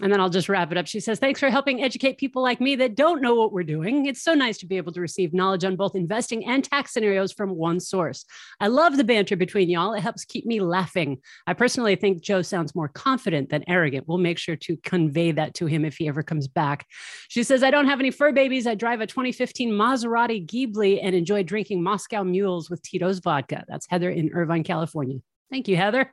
[0.00, 0.86] and then I'll just wrap it up.
[0.86, 4.06] She says, Thanks for helping educate people like me that don't know what we're doing.
[4.06, 7.32] It's so nice to be able to receive knowledge on both investing and tax scenarios
[7.32, 8.24] from one source.
[8.58, 9.92] I love the banter between y'all.
[9.92, 11.18] It helps keep me laughing.
[11.46, 14.08] I personally think Joe sounds more confident than arrogant.
[14.08, 16.86] We'll make sure to convey that to him if he ever comes back.
[17.28, 18.66] She says, I don't have any fur babies.
[18.66, 23.64] I drive a 2015 Maserati Ghibli and enjoy drinking Moscow mules with Tito's vodka.
[23.68, 25.18] That's Heather in Irvine, California.
[25.50, 26.12] Thank you, Heather.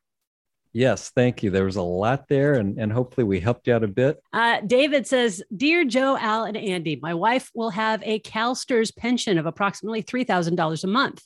[0.71, 1.49] Yes, thank you.
[1.49, 4.21] There was a lot there, and, and hopefully we helped you out a bit.
[4.31, 9.37] Uh, David says, Dear Joe, Al, and Andi, my wife will have a CalSTRS pension
[9.39, 11.23] of approximately $3,000 a month.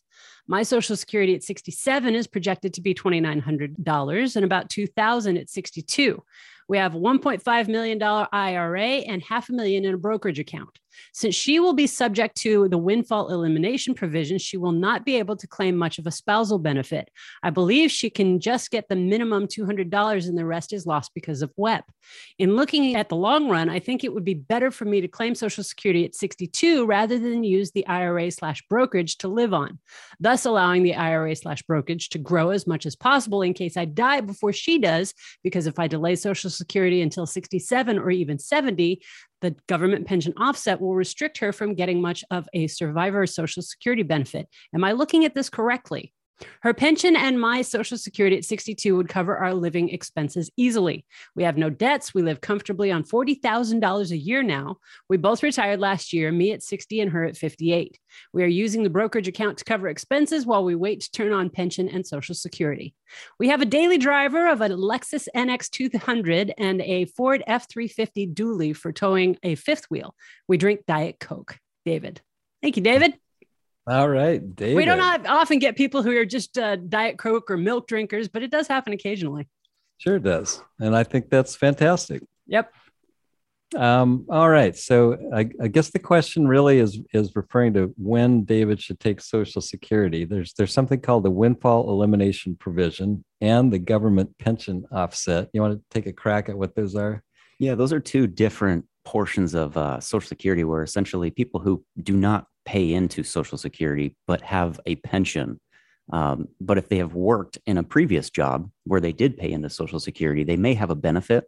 [0.47, 6.23] My Social Security at 67 is projected to be $2,900 and about 2000 at 62.
[6.69, 10.79] We have $1.5 million IRA and half a million in a brokerage account.
[11.13, 15.35] Since she will be subject to the windfall elimination provision, she will not be able
[15.37, 17.09] to claim much of a spousal benefit.
[17.41, 21.41] I believe she can just get the minimum $200 and the rest is lost because
[21.41, 21.85] of WEP.
[22.37, 25.07] In looking at the long run, I think it would be better for me to
[25.07, 29.79] claim Social Security at 62 rather than use the IRA slash brokerage to live on,
[30.19, 33.85] thus allowing the IRA slash brokerage to grow as much as possible in case I
[33.85, 35.13] die before she does.
[35.43, 39.01] Because if I delay Social Security until 67 or even 70,
[39.43, 44.01] the government pension offset will restrict her from getting much of a survivor social security
[44.01, 44.47] benefit.
[44.73, 46.13] Am I looking at this correctly?
[46.61, 51.05] Her pension and my Social Security at 62 would cover our living expenses easily.
[51.35, 52.13] We have no debts.
[52.13, 54.77] We live comfortably on $40,000 a year now.
[55.09, 57.99] We both retired last year, me at 60 and her at 58.
[58.33, 61.49] We are using the brokerage account to cover expenses while we wait to turn on
[61.49, 62.93] pension and Social Security.
[63.39, 68.27] We have a daily driver of a Lexus NX 200 and a Ford F 350
[68.27, 70.15] dually for towing a fifth wheel.
[70.47, 71.59] We drink Diet Coke.
[71.85, 72.21] David.
[72.61, 73.13] Thank you, David.
[73.85, 74.77] All right, David.
[74.77, 78.41] We don't often get people who are just uh, Diet Coke or milk drinkers, but
[78.41, 79.47] it does happen occasionally.
[79.97, 80.61] Sure does.
[80.79, 82.23] And I think that's fantastic.
[82.47, 82.71] Yep.
[83.75, 84.75] Um, all right.
[84.75, 89.19] So I, I, guess the question really is is referring to when David should take
[89.19, 90.25] Social Security.
[90.25, 95.49] There's there's something called the windfall elimination provision and the government pension offset.
[95.53, 97.23] You want to take a crack at what those are?
[97.57, 102.15] Yeah, those are two different portions of uh, Social Security where essentially people who do
[102.15, 105.59] not pay into Social Security but have a pension.
[106.11, 109.69] Um, but if they have worked in a previous job where they did pay into
[109.69, 111.45] Social Security, they may have a benefit.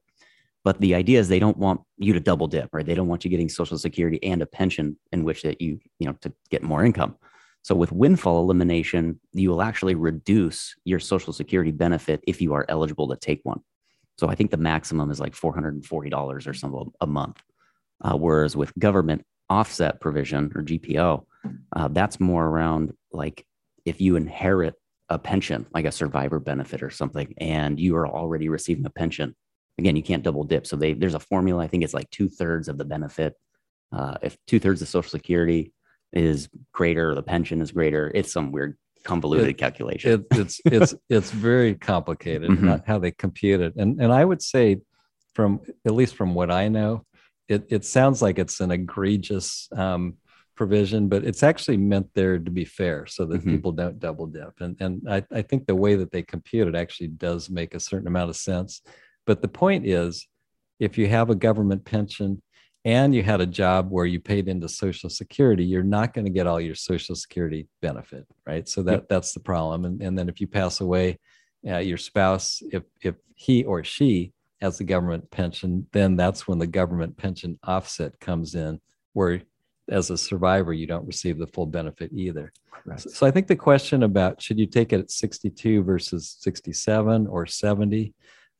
[0.64, 2.86] But the idea is they don't want you to double dip, right?
[2.86, 6.08] They don't want you getting Social Security and a pension in which that you, you
[6.08, 7.16] know, to get more income.
[7.62, 12.66] So with windfall elimination, you will actually reduce your Social Security benefit if you are
[12.70, 13.62] eligible to take one.
[14.18, 17.42] So I think the maximum is like $440 or something a month.
[18.02, 21.26] Uh, whereas with government offset provision or GPO,
[21.76, 23.46] uh, that's more around like
[23.86, 24.76] if you inherit
[25.10, 29.36] a pension, like a survivor benefit or something, and you are already receiving a pension.
[29.78, 30.66] Again, you can't double dip.
[30.66, 31.64] So they, there's a formula.
[31.64, 33.36] I think it's like two thirds of the benefit.
[33.92, 35.74] Uh, if two thirds of Social Security
[36.14, 38.12] is greater, or the pension is greater.
[38.14, 40.12] It's some weird convoluted it, calculation.
[40.12, 42.76] It, it's it's it's very complicated mm-hmm.
[42.86, 44.82] how they compute it, and and I would say,
[45.34, 47.06] from at least from what I know,
[47.48, 50.16] it it sounds like it's an egregious um,
[50.56, 53.52] provision, but it's actually meant there to be fair, so that mm-hmm.
[53.52, 54.60] people don't double dip.
[54.60, 57.80] And and I, I think the way that they compute it actually does make a
[57.80, 58.82] certain amount of sense.
[59.26, 60.28] But the point is,
[60.80, 62.42] if you have a government pension
[62.86, 66.32] and you had a job where you paid into social security you're not going to
[66.32, 68.70] get all your social security benefit right?
[68.70, 69.10] So that yep.
[69.10, 69.86] that's the problem.
[69.86, 71.20] And, and then if you pass away
[71.68, 76.60] uh, your spouse if if he or she has the government pension then that's when
[76.60, 78.80] the government pension offset comes in
[79.14, 79.42] where
[79.90, 82.52] as a survivor you don't receive the full benefit either.
[82.98, 87.26] So, so, i think the question about should you take it at 62 versus 67
[87.28, 88.14] or 70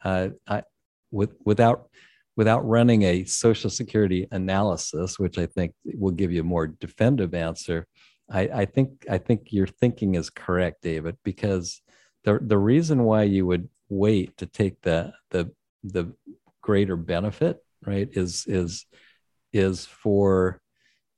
[0.04, 0.64] uh, I,
[1.12, 1.90] with, without
[2.36, 7.34] without running a social security analysis, which I think will give you a more definitive
[7.34, 7.88] answer,
[8.30, 11.82] I, I think I think your thinking is correct, David, because
[12.24, 15.52] the the reason why you would wait to take the the
[15.84, 16.14] the
[16.62, 18.86] greater benefit, right, is is
[19.54, 20.60] is for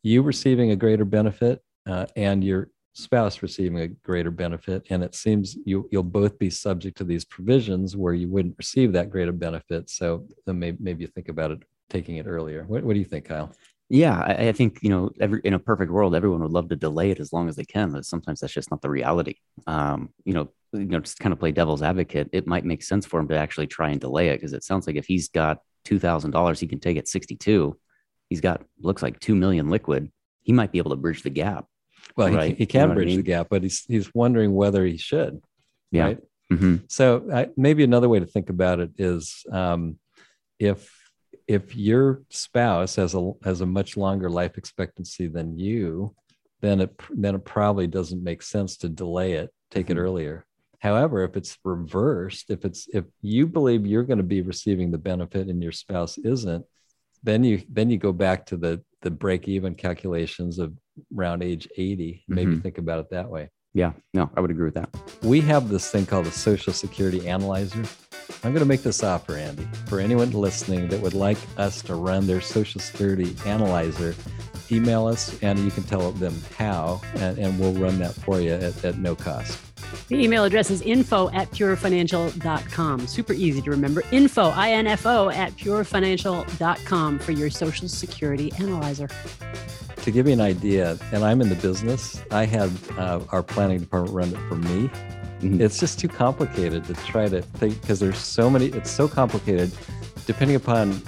[0.03, 4.87] you receiving a greater benefit uh, and your spouse receiving a greater benefit.
[4.89, 8.93] And it seems you, you'll both be subject to these provisions where you wouldn't receive
[8.93, 9.89] that greater benefit.
[9.89, 12.63] So maybe, maybe you think about it taking it earlier.
[12.63, 13.53] What, what do you think, Kyle?
[13.89, 16.75] Yeah, I, I, think you know, every in a perfect world, everyone would love to
[16.75, 19.35] delay it as long as they can, but sometimes that's just not the reality.
[19.65, 22.29] Um, you know, you know, just kind of play devil's advocate.
[22.33, 24.87] It might make sense for him to actually try and delay it because it sounds
[24.87, 27.77] like if he's got two thousand dollars, he can take it sixty-two.
[28.29, 30.11] He's got looks like two million liquid.
[30.41, 31.67] He might be able to bridge the gap.
[32.15, 32.49] Well, right?
[32.49, 33.17] he, he can you know bridge I mean?
[33.17, 35.41] the gap, but he's he's wondering whether he should.
[35.91, 36.03] Yeah.
[36.03, 36.19] Right?
[36.51, 36.75] Mm-hmm.
[36.87, 39.97] So uh, maybe another way to think about it is um,
[40.59, 40.93] if
[41.47, 46.15] if your spouse has a has a much longer life expectancy than you,
[46.61, 49.97] then it then it probably doesn't make sense to delay it, take mm-hmm.
[49.97, 50.45] it earlier.
[50.79, 54.97] However, if it's reversed, if it's if you believe you're going to be receiving the
[54.97, 56.65] benefit and your spouse isn't,
[57.23, 60.73] then you then you go back to the the break even calculations of
[61.17, 62.23] around age 80.
[62.27, 62.61] Maybe mm-hmm.
[62.61, 63.49] think about it that way.
[63.73, 64.89] Yeah, no, I would agree with that.
[65.21, 67.83] We have this thing called the Social Security Analyzer.
[68.43, 71.95] I'm going to make this offer, Andi, for anyone listening that would like us to
[71.95, 74.15] run their Social Security Analyzer.
[74.71, 78.51] Email us and you can tell them how, and, and we'll run that for you
[78.51, 79.66] at, at no cost.
[80.07, 83.07] The email address is info at purefinancial.com.
[83.07, 84.03] Super easy to remember.
[84.11, 89.09] Info, I N F O, at purefinancial.com for your Social Security Analyzer
[90.07, 93.79] to give you an idea, and I'm in the business, I had uh, our planning
[93.79, 94.87] department run it for me.
[94.87, 95.59] Mm-hmm.
[95.59, 99.69] It's just too complicated to try to think because there's so many, it's so complicated.
[100.25, 101.01] Depending upon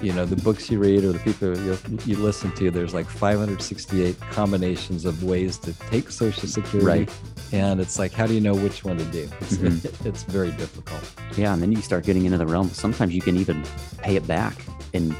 [0.00, 3.06] you know the books you read or the people you, you, listen to there's like
[3.06, 7.10] 568 combinations of ways to take social security right
[7.54, 9.28] and it's like how do you know which one to do?
[9.40, 9.86] It's, mm-hmm.
[9.86, 11.04] it, it's very difficult.
[11.36, 12.68] Yeah and then you start getting into the realm.
[12.68, 13.64] Sometimes you can even
[13.98, 14.56] pay it back
[14.92, 15.14] and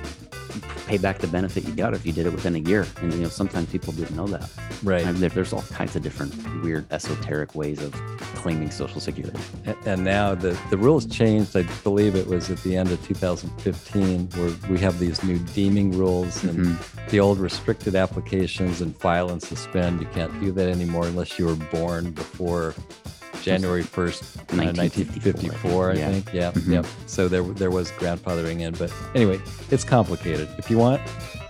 [0.86, 2.86] pay back the benefit you got if you did it within a year.
[3.00, 4.48] And you know, sometimes people didn't know that.
[4.82, 5.06] Right.
[5.06, 7.92] I mean, there's all kinds of different weird esoteric ways of
[8.36, 9.38] claiming Social Security.
[9.64, 11.56] And, and, now the the rules changed.
[11.56, 15.96] I believe it was at the end of 2015 where we have these new deeming
[15.96, 17.08] rules and mm-hmm.
[17.10, 20.00] the old restricted applications and file and suspend.
[20.00, 22.74] You can't do that anymore unless you were born before
[23.44, 26.10] January 1st, 1954, I yeah.
[26.10, 26.32] think.
[26.32, 26.52] Yeah.
[26.52, 26.72] Mm-hmm.
[26.72, 26.82] Yeah.
[27.06, 28.74] So there, there was grandfathering in.
[28.74, 29.40] But anyway,
[29.70, 30.48] it's complicated.
[30.56, 31.02] If you want,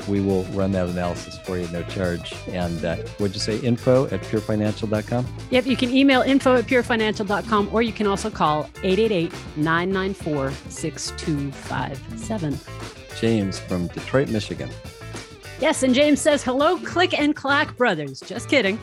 [0.08, 2.34] we will run that analysis for you, no charge.
[2.48, 5.26] And uh, would you say info at purefinancial.com?
[5.50, 12.58] Yep, you can email info at purefinancial.com or you can also call 888 994 6257.
[13.20, 14.68] James from Detroit, Michigan.
[15.60, 18.20] Yes, and James says, hello, Click and Clack brothers.
[18.20, 18.78] Just kidding.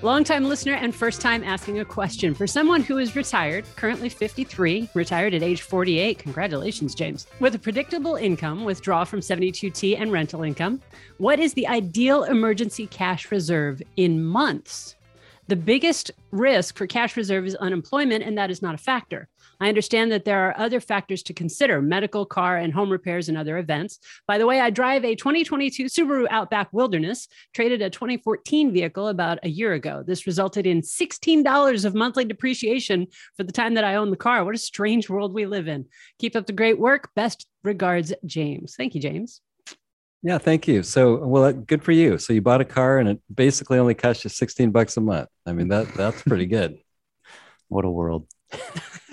[0.00, 2.32] Longtime listener and first time asking a question.
[2.32, 7.58] For someone who is retired, currently 53, retired at age 48, congratulations, James, with a
[7.58, 10.80] predictable income, withdraw from 72T and rental income,
[11.16, 14.94] what is the ideal emergency cash reserve in months?
[15.48, 19.26] The biggest risk for cash reserve is unemployment, and that is not a factor.
[19.60, 23.36] I understand that there are other factors to consider medical, car, and home repairs and
[23.36, 23.98] other events.
[24.26, 29.38] By the way, I drive a 2022 Subaru Outback Wilderness, traded a 2014 vehicle about
[29.42, 30.02] a year ago.
[30.06, 33.06] This resulted in $16 of monthly depreciation
[33.36, 34.44] for the time that I own the car.
[34.44, 35.86] What a strange world we live in.
[36.18, 37.10] Keep up the great work.
[37.14, 38.74] Best regards, James.
[38.76, 39.40] Thank you, James.
[40.22, 40.82] Yeah, thank you.
[40.82, 42.18] So, well, good for you.
[42.18, 45.28] So you bought a car and it basically only cost you 16 bucks a month.
[45.46, 46.78] I mean, that that's pretty good.
[47.68, 48.26] what a world.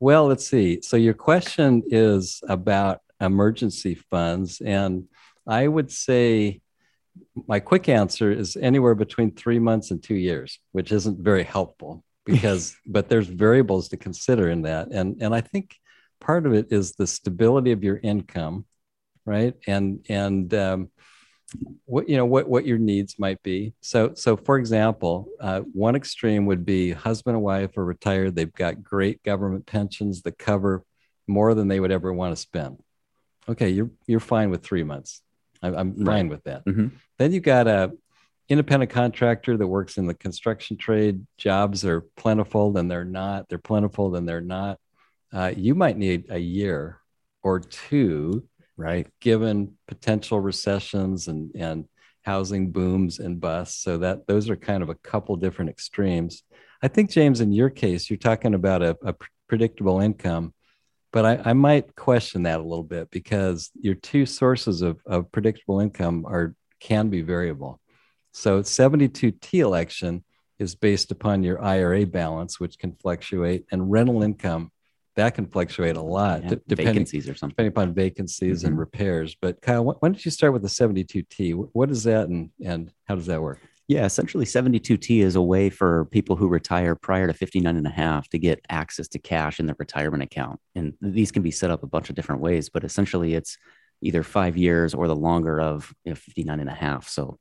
[0.00, 0.80] Well, let's see.
[0.82, 4.60] So your question is about emergency funds.
[4.60, 5.08] And
[5.46, 6.60] I would say
[7.48, 12.04] my quick answer is anywhere between three months and two years, which isn't very helpful
[12.24, 14.88] because, but there's variables to consider in that.
[14.92, 15.74] And, and I think
[16.20, 18.66] part of it is the stability of your income,
[19.24, 19.54] right?
[19.66, 20.90] And, and, um,
[21.86, 23.72] what you know what what your needs might be.
[23.80, 28.52] So so for example uh, one extreme would be husband and wife are retired they've
[28.52, 30.84] got great government pensions that cover
[31.26, 32.82] more than they would ever want to spend.
[33.48, 35.22] Okay you're you're fine with three months.
[35.62, 36.16] I'm, I'm right.
[36.16, 36.64] fine with that.
[36.66, 36.88] Mm-hmm.
[37.18, 37.92] then you got a
[38.48, 41.26] independent contractor that works in the construction trade.
[41.38, 44.78] Jobs are plentiful then they're not they're plentiful then they're not.
[45.32, 47.00] Uh, you might need a year
[47.42, 48.44] or two
[48.78, 49.06] right?
[49.20, 51.86] Given potential recessions and and
[52.22, 56.42] housing booms and busts, so that those are kind of a couple different extremes.
[56.82, 59.14] I think James, in your case, you're talking about a, a
[59.48, 60.54] predictable income,
[61.12, 65.32] but I, I, might question that a little bit because your two sources of, of
[65.32, 67.80] predictable income are can be variable.
[68.32, 70.22] So 72T election
[70.58, 74.70] is based upon your IRA balance, which can fluctuate, and rental income
[75.18, 77.54] that can fluctuate a lot yeah, depending, vacancies or something.
[77.54, 78.68] Depending upon vacancies mm-hmm.
[78.68, 79.36] and repairs.
[79.40, 81.68] But Kyle, why don't you start with the 72T?
[81.72, 83.58] What is that and, and how does that work?
[83.88, 87.90] Yeah, essentially 72T is a way for people who retire prior to 59 and a
[87.90, 90.60] half to get access to cash in their retirement account.
[90.76, 93.58] And these can be set up a bunch of different ways, but essentially it's
[94.02, 97.08] either five years or the longer of you know, 59 and a half.
[97.08, 97.40] So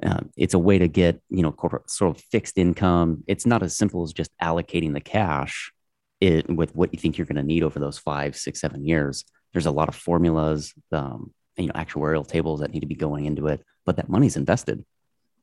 [0.00, 3.24] uh, it's a way to get, you know, corporate sort of fixed income.
[3.26, 5.72] It's not as simple as just allocating the cash
[6.20, 9.24] it, with what you think you're going to need over those five, six, seven years.
[9.52, 13.26] There's a lot of formulas, um, you know, actuarial tables that need to be going
[13.26, 14.84] into it, but that money's invested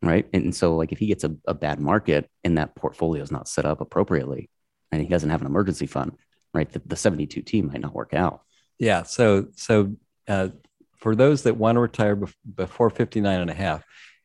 [0.03, 0.27] right?
[0.33, 3.47] And so, like, if he gets a, a bad market and that portfolio is not
[3.47, 4.49] set up appropriately,
[4.91, 6.17] and he doesn't have an emergency fund,
[6.53, 6.69] right?
[6.69, 8.41] The, the 72T might not work out.
[8.77, 9.03] Yeah.
[9.03, 9.95] So, so
[10.27, 10.49] uh,
[10.97, 13.83] for those that want to retire bef- before 59 and a half,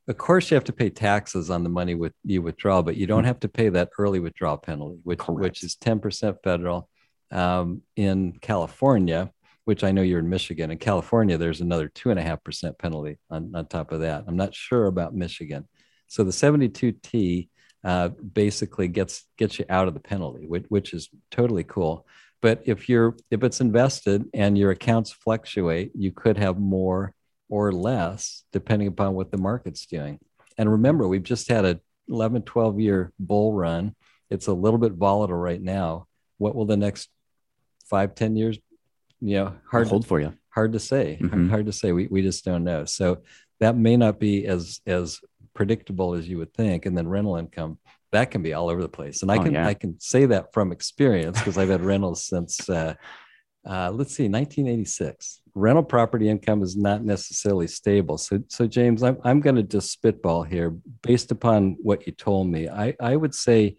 [0.09, 3.07] of course you have to pay taxes on the money with you withdraw, but you
[3.07, 5.41] don't have to pay that early withdrawal penalty, which Correct.
[5.41, 6.89] which is 10% federal.
[7.31, 9.31] Um, in California,
[9.67, 10.71] which I know you're in Michigan.
[10.71, 14.25] In California, there's another two and a half percent penalty on, on top of that.
[14.27, 15.69] I'm not sure about Michigan.
[16.07, 17.51] So the 72T
[17.85, 22.07] uh, basically gets gets you out of the penalty, which, which is totally cool.
[22.41, 27.13] But if you're if it's invested and your accounts fluctuate, you could have more
[27.49, 30.19] or less depending upon what the market's doing.
[30.57, 33.95] And remember, we've just had a 11, 12 year bull run.
[34.31, 36.07] It's a little bit volatile right now.
[36.39, 37.09] What will the next
[37.89, 38.59] five, 10 years
[39.21, 41.49] you know hard I'll hold for you hard to say mm-hmm.
[41.49, 43.23] hard to say we, we just don't know so
[43.61, 45.21] that may not be as as
[45.55, 47.79] predictable as you would think and then rental income
[48.13, 49.67] that can be all over the place and i oh, can yeah.
[49.67, 52.95] i can say that from experience because i've had rentals since uh,
[53.69, 59.19] uh, let's see 1986 rental property income is not necessarily stable so so james i'm,
[59.25, 63.35] I'm going to just spitball here based upon what you told me i i would
[63.35, 63.77] say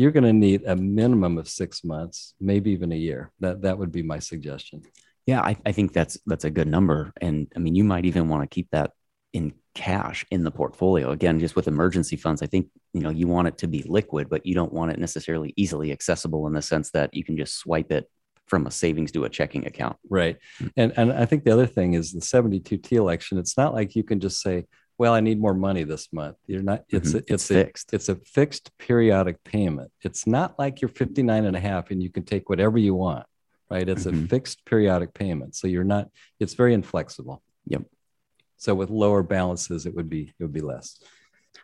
[0.00, 3.32] you're going to need a minimum of six months, maybe even a year.
[3.40, 4.82] That that would be my suggestion.
[5.26, 8.28] Yeah, I, I think that's that's a good number, and I mean, you might even
[8.28, 8.92] want to keep that
[9.32, 11.10] in cash in the portfolio.
[11.10, 14.28] Again, just with emergency funds, I think you know you want it to be liquid,
[14.30, 17.58] but you don't want it necessarily easily accessible in the sense that you can just
[17.58, 18.10] swipe it
[18.50, 19.96] from a savings to a checking account.
[20.10, 20.36] Right.
[20.58, 20.66] Hmm.
[20.76, 23.38] And and I think the other thing is the 72T election.
[23.38, 24.66] It's not like you can just say,
[24.98, 26.36] well, I need more money this month.
[26.46, 27.16] You're not, it's, mm-hmm.
[27.16, 27.94] a, it's, it's, a, fixed.
[27.94, 29.90] It's a fixed periodic payment.
[30.02, 33.24] It's not like you're 59 and a half and you can take whatever you want,
[33.70, 33.88] right?
[33.88, 34.26] It's mm-hmm.
[34.26, 35.56] a fixed periodic payment.
[35.56, 37.42] So you're not, it's very inflexible.
[37.68, 37.84] Yep.
[38.58, 41.02] So with lower balances, it would be, it would be less.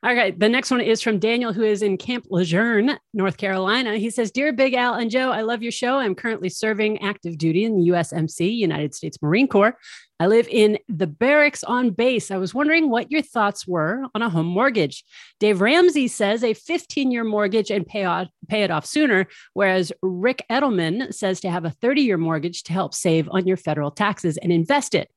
[0.02, 0.38] All right.
[0.38, 3.96] The next one is from Daniel, who is in Camp Lejeune, North Carolina.
[3.96, 5.98] He says, Dear Big Al and Joe, I love your show.
[5.98, 9.76] I'm currently serving active duty in the USMC, United States Marine Corps.
[10.18, 12.30] I live in the barracks on base.
[12.30, 15.04] I was wondering what your thoughts were on a home mortgage.
[15.40, 19.92] Dave Ramsey says a 15 year mortgage and pay, off, pay it off sooner, whereas
[20.00, 23.90] Ric Edelman says to have a 30 year mortgage to help save on your federal
[23.90, 25.10] taxes and invest it.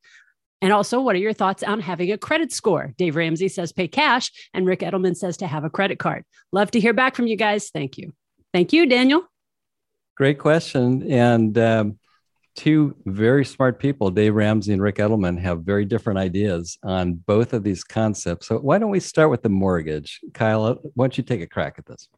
[0.61, 2.93] And also, what are your thoughts on having a credit score?
[2.97, 6.25] Dave Ramsey says pay cash, and Ric Edelman says to have a credit card.
[6.51, 7.69] Love to hear back from you guys.
[7.69, 8.13] Thank you.
[8.53, 9.23] Thank you, Daniel.
[10.17, 11.09] Great question.
[11.09, 11.99] And um,
[12.57, 17.53] two very smart people, Dave Ramsey and Ric Edelman, have very different ideas on both
[17.53, 18.47] of these concepts.
[18.47, 20.19] So, why don't we start with the mortgage?
[20.33, 22.09] Kyle, why don't you take a crack at this?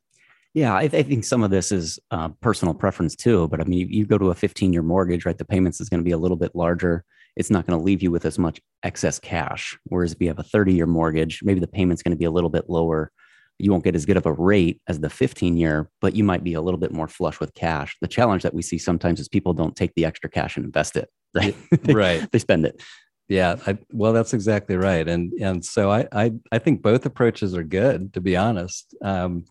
[0.56, 3.48] Yeah, I, I, think some of this is uh, personal preference too.
[3.48, 5.38] But I mean, you go to a 15 year mortgage, right?
[5.38, 7.06] The payments is going to be a little bit larger
[7.36, 9.78] it's not going to leave you with as much excess cash.
[9.86, 12.32] Whereas if you have a 30 year mortgage, maybe the payment's going to be a
[12.32, 13.12] little bit lower.
[13.58, 16.44] You won't get as good of a rate as the 15 year, but you might
[16.44, 17.96] be a little bit more flush with cash.
[18.02, 20.98] The challenge that we see sometimes is people don't take the extra cash and invest
[20.98, 21.10] it.
[21.34, 21.56] Right.
[21.86, 22.32] right.
[22.34, 22.82] They spend it.
[23.30, 27.56] Yeah, I, well, that's exactly right, and and so I, I I think both approaches
[27.56, 28.12] are good.
[28.16, 29.46] To be honest, um,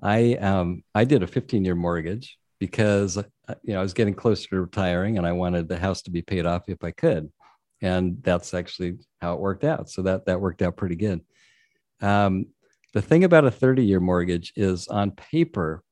[0.00, 3.18] I um, I did a 15 year mortgage, because
[3.62, 6.22] you know I was getting closer to retiring and I wanted the house to be
[6.22, 7.30] paid off if I could,
[7.80, 9.88] and that's actually how it worked out.
[9.90, 11.20] So that that worked out pretty good.
[12.00, 12.46] Um,
[12.92, 15.82] the thing about a 30 year mortgage is on paper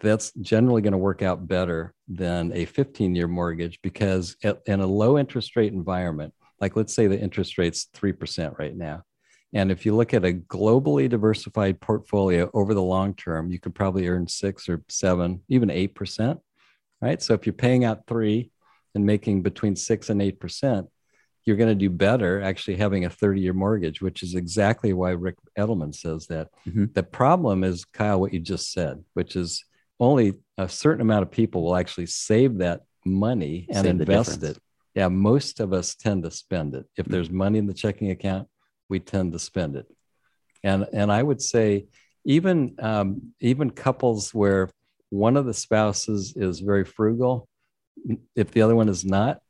[0.00, 4.80] that's generally going to work out better than a 15 year mortgage because at, in
[4.80, 9.02] a low interest rate environment like let's say the interest rate's 3% right now
[9.52, 13.74] and if you look at a globally diversified portfolio over the long term, you could
[13.74, 16.38] probably earn six or seven, even 8%.
[17.00, 17.22] Right.
[17.22, 18.50] So if you're paying out three
[18.94, 20.88] and making between six and 8%,
[21.44, 25.10] you're going to do better actually having a 30 year mortgage, which is exactly why
[25.10, 26.48] Ric Edelman says that.
[26.66, 26.86] Mm-hmm.
[26.92, 29.64] The problem is, Kyle, what you just said, which is
[30.00, 34.58] only a certain amount of people will actually save that money and save invest it.
[34.94, 36.86] Yeah, most of us tend to spend it.
[36.96, 38.48] If there's money in the checking account,
[38.88, 39.86] we tend to spend it.
[40.64, 41.86] And and I would say
[42.24, 44.68] even um, even couples where
[45.10, 47.48] one of the spouses is very frugal,
[48.36, 49.40] if the other one is not,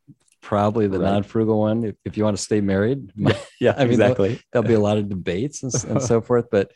[0.40, 1.10] probably the Right.
[1.12, 3.10] non-frugal one if, if you want to stay married.
[3.60, 4.40] yeah, I mean, exactly.
[4.52, 6.46] there'll be a lot of debates and, and so forth.
[6.50, 6.72] But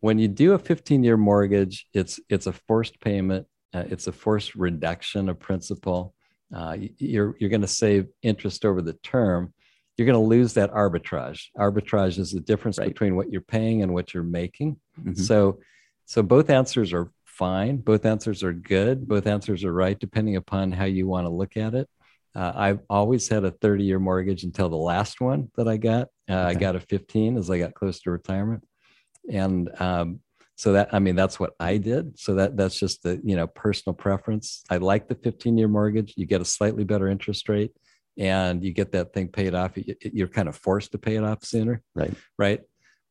[0.00, 3.46] when you do a 15 year mortgage, it's it's a forced payment.
[3.72, 6.14] Uh, it's a forced reduction of principal.
[6.54, 9.52] Uh, you're you're going to save interest over the term.
[9.96, 11.46] You're going to lose that arbitrage.
[11.56, 12.88] Arbitrage is the difference Right.
[12.88, 14.78] between what you're paying and what you're making.
[15.00, 15.16] Mhm.
[15.18, 15.60] So,
[16.04, 17.76] so both answers are fine.
[17.78, 19.06] Both answers are good.
[19.06, 21.88] Both answers are right, depending upon how you want to look at it.
[22.34, 26.08] Uh, I've always had a 30 year mortgage until the last one that I got.
[26.28, 28.62] Uh, I got a 15 as I got close to retirement.
[29.30, 30.20] And um,
[30.56, 32.18] so that, I mean, that's what I did.
[32.18, 34.64] So that that's just the, you know, personal preference.
[34.70, 36.14] I like the 15 year mortgage.
[36.16, 37.72] You get a slightly better interest rate
[38.18, 39.72] and you get that thing paid off.
[40.02, 42.14] You're kind of forced to pay it off sooner Right.
[42.38, 42.60] right?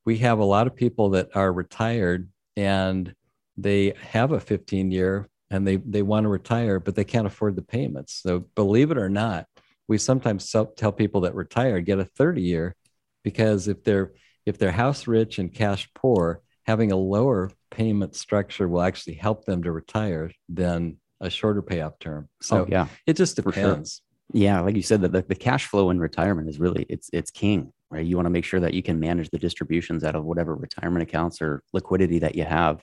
[0.06, 3.14] We have a lot of people that are retired and
[3.58, 7.56] they have a 15 year and they they want to retire, but they can't afford
[7.56, 8.22] the payments.
[8.22, 9.48] So believe it or not,
[9.88, 12.76] we sometimes tell people that retire get a 30 year
[13.24, 14.14] because if they're
[14.46, 19.46] if they're house rich and cash poor, having a lower payment structure will actually help
[19.46, 22.28] them to retire than a shorter payoff term.
[22.28, 22.88] Oh, so oh, yeah.
[23.08, 23.52] it just For sure.
[23.52, 24.02] depends.
[24.34, 27.30] Yeah, like you said, that the, the cash flow in retirement is really it's it's
[27.30, 28.06] king, right?
[28.06, 31.04] You want to make sure that you can manage the distributions out of whatever retirement
[31.04, 32.82] accounts or liquidity that you have,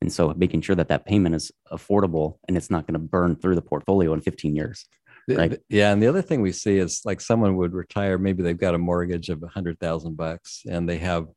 [0.00, 3.36] and so making sure that that payment is affordable and it's not going to burn
[3.36, 4.86] through the portfolio in 15 years.
[5.28, 5.60] Right.
[5.68, 8.18] Yeah, and the other thing we see is like someone would retire.
[8.18, 11.28] Maybe they've got a mortgage of a hundred thousand bucks, and they have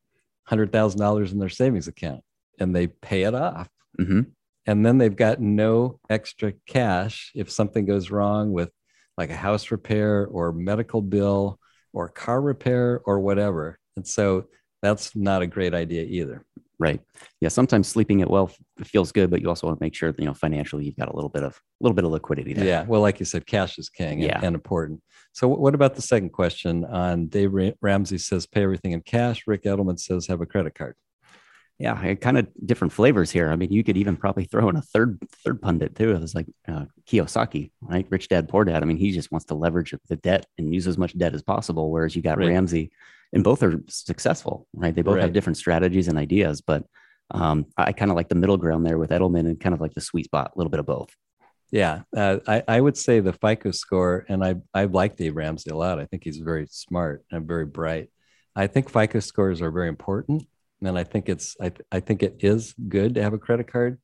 [0.46, 2.22] hundred thousand dollars in their savings account,
[2.60, 4.22] and they pay it off, hmm
[4.66, 8.70] and then they've got no extra cash if something goes wrong with
[9.18, 11.60] like a house repair or medical bill
[11.92, 13.78] or car repair or whatever.
[13.98, 14.46] And so
[14.82, 16.46] that's not a great idea either.
[16.80, 17.00] Right.
[17.40, 17.50] Yeah.
[17.50, 18.52] Sometimes sleeping it well
[18.84, 21.16] feels good, but you also want to make sure you know financially you've got a
[21.16, 22.66] little bit of a little bit of liquidity there.
[22.66, 22.84] Yeah.
[22.88, 24.40] Well, like you said, cash is king and, Yeah.
[24.42, 25.02] and important.
[25.34, 26.84] So, what about the second question?
[26.86, 27.52] On Dave
[27.82, 29.44] Ramsey says, pay everything in cash.
[29.48, 30.96] Ric Edelman says, have a credit card.
[31.80, 33.50] Yeah, kind of different flavors here.
[33.52, 36.12] I mean, you could even probably throw in a third third pundit too.
[36.12, 38.06] It was like uh, Kiyosaki, right?
[38.10, 38.82] Rich Dad Poor Dad.
[38.84, 41.42] I mean, he just wants to leverage the debt and use as much debt as
[41.44, 41.90] possible.
[41.92, 42.50] Whereas you got Right.
[42.50, 42.92] Ramsey,
[43.34, 44.96] and both are successful, right?
[44.96, 46.86] They both have different strategies and ideas, but
[47.32, 49.94] um, I kind of like the middle ground there with Edelman and kind of like
[49.94, 51.10] the sweet spot, a little bit of both.
[51.72, 52.04] Yeah.
[52.16, 55.76] Uh, I, I would say the FICO score, and I, I like Dave Ramsey a
[55.76, 56.00] lot.
[56.00, 58.10] I think he's very smart and very bright.
[58.56, 60.46] I think FICO scores are very important.
[60.84, 64.00] And I think it's, I, I think it is good to have a credit card.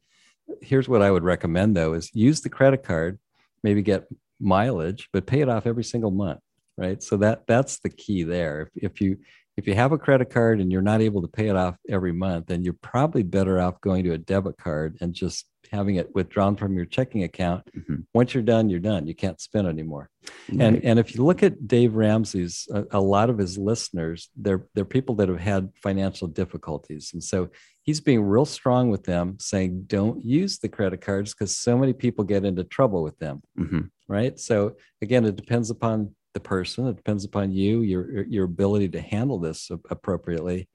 [0.61, 3.19] Here's what I would recommend though is use the credit card,
[3.63, 4.07] maybe get
[4.39, 6.39] mileage, but pay it off every single month.
[6.79, 7.03] Right.
[7.03, 8.69] So that that's the key there.
[8.75, 9.17] If, if you
[9.57, 12.13] if you have a credit card and you're not able to pay it off every
[12.13, 16.15] month, then you're probably better off going to a debit card and just having it
[16.15, 17.63] withdrawn from your checking account.
[17.77, 18.05] Mhm.
[18.13, 19.05] Once you're done, you're done.
[19.05, 20.09] You can't spend anymore.
[20.47, 20.81] And Right.
[20.85, 24.85] and if you look at Dave Ramsey's, a, a lot of his listeners, they're they're
[24.85, 27.49] people that have had financial difficulties, and so
[27.83, 31.91] he's being real strong with them, saying don't use the credit cards because so many
[31.91, 33.89] people get into trouble with them Mhm.
[34.07, 34.39] right?
[34.39, 36.87] So again, it depends upon the person.
[36.87, 40.67] It depends upon you, your your ability to handle this appropriately.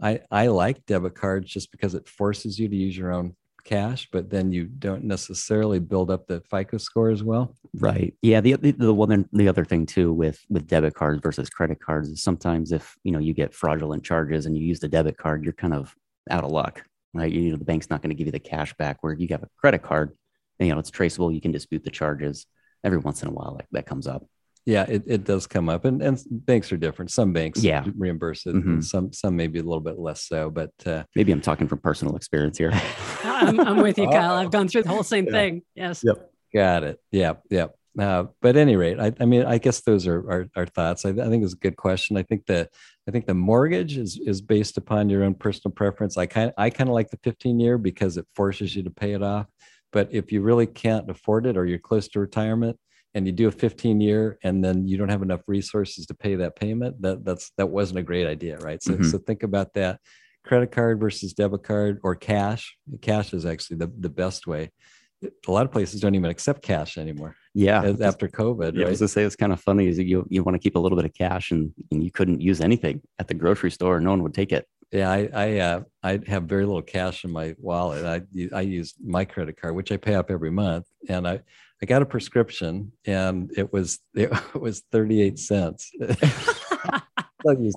[0.00, 4.08] I I like debit cards just because it forces you to use your own cash,
[4.10, 7.54] but then you don't necessarily build up the FICO score as well.
[7.74, 8.14] Right.
[8.22, 8.40] Yeah.
[8.40, 12.08] The, the the one the other thing too with with debit cards versus credit cards
[12.08, 15.44] is sometimes if you know you get fraudulent charges and you use the debit card,
[15.44, 15.94] you're kind of
[16.30, 16.84] out of luck,
[17.14, 17.30] right?
[17.30, 19.02] You know the bank's not going to give you the cash back.
[19.02, 20.16] Where you have a credit card,
[20.58, 21.32] and, you know it's traceable.
[21.32, 22.46] You can dispute the charges.
[22.82, 24.24] Every once in a while, like that comes up.
[24.66, 27.10] Yeah, it, it does come up, and and banks are different.
[27.10, 27.84] Some banks Yeah.
[27.96, 28.64] reimburse it, Mhm.
[28.66, 30.50] and some some maybe a little bit less so.
[30.50, 32.70] But uh, Maybe I'm talking from personal experience here.
[33.24, 34.34] I'm, I'm with you, Kyle.
[34.34, 35.32] I've gone through the whole same Yeah.
[35.32, 35.62] thing.
[35.74, 36.02] Yes.
[36.04, 36.30] Yep.
[36.52, 37.00] Got it.
[37.10, 37.68] Yeah, yeah.
[37.98, 41.04] Uh, but at any rate, I, I mean, I guess those are our, our thoughts.
[41.04, 42.16] I, I think it's a good question.
[42.16, 42.70] I think that
[43.08, 46.16] I think the mortgage is is based upon your own personal preference.
[46.18, 49.12] I kind I kind of like the 15 year because it forces you to pay
[49.14, 49.46] it off.
[49.92, 52.78] But if you really can't afford it or you're close to retirement
[53.14, 56.36] and you do a 15 year and then you don't have enough resources to pay
[56.36, 58.82] that payment, that that's that wasn't a great idea, right?
[58.82, 59.04] So Mhm.
[59.10, 60.00] so think about that.
[60.44, 62.76] Credit card versus debit card or cash.
[63.02, 64.70] Cash is actually the, the best way.
[65.46, 67.94] A lot of places don't even accept cash anymore Yeah.
[68.00, 68.90] after COVID, Yeah, I right?
[68.90, 70.96] was gonna say it's kind of funny is you you want to keep a little
[70.96, 74.00] bit of cash and, and you couldn't use anything at the grocery store.
[74.00, 74.66] No one would take it.
[74.92, 78.04] Yeah, I I uh, I have very little cash in my wallet.
[78.06, 81.40] I I use my credit card, which I pay up every month, and I
[81.82, 85.90] I got a prescription, and it was it was thirty eight cents.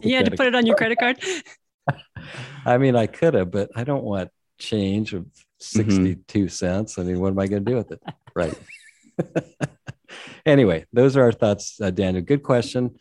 [0.01, 1.23] You had to put it on your credit card.
[2.65, 4.29] I mean, I could have, but I don't want
[4.59, 5.25] change of
[5.63, 5.79] Mm-hmm.
[5.79, 6.99] sixty two cents.
[6.99, 8.01] I mean, what am I going to do with it?
[8.35, 8.53] Right.
[10.45, 12.21] anyway, those are our thoughts, uh, Daniel.
[12.21, 12.97] Good question.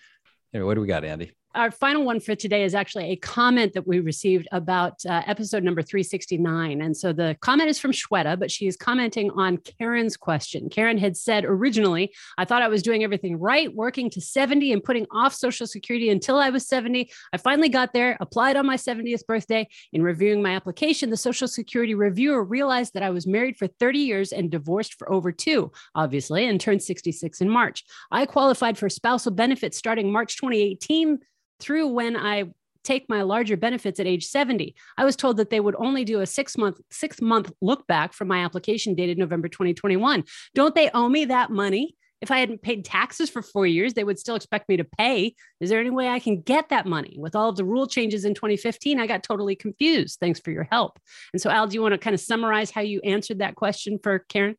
[0.55, 1.32] Anyway, what do we got, Andi?
[1.55, 5.62] Our final one for today is actually a comment that we received about uh, episode
[5.62, 6.80] number 369.
[6.80, 10.70] And so the comment is from Shweta, but she is commenting on Karen's question.
[10.70, 14.82] Karen had said originally, I thought I was doing everything right, working to 70 and
[14.82, 17.11] putting off Social Security until I was 70.
[17.32, 19.68] I finally got there, applied on my 70th birthday.
[19.92, 23.98] In reviewing my application, the Social Security reviewer realized that I was married for 30
[23.98, 27.84] years and divorced for over two, obviously, and turned 66 in March.
[28.11, 31.18] I qualified for spousal benefits starting March 2018
[31.62, 32.52] through when I
[32.84, 34.74] take my larger benefits at age 70.
[34.98, 38.12] I was told that they would only do a six month, six month look back
[38.12, 40.24] from my application dated November 2021.
[40.54, 41.96] Don't they owe me that money?
[42.20, 45.34] If I hadn't paid taxes for four years, they would still expect me to pay.
[45.60, 47.16] Is there any way I can get that money?
[47.18, 50.20] With all of the rule changes in 2015, I got totally confused.
[50.20, 51.00] Thanks for your help.
[51.32, 53.98] And so, Al, do you want to kind of summarize how you answered that question
[54.00, 54.54] for Karen?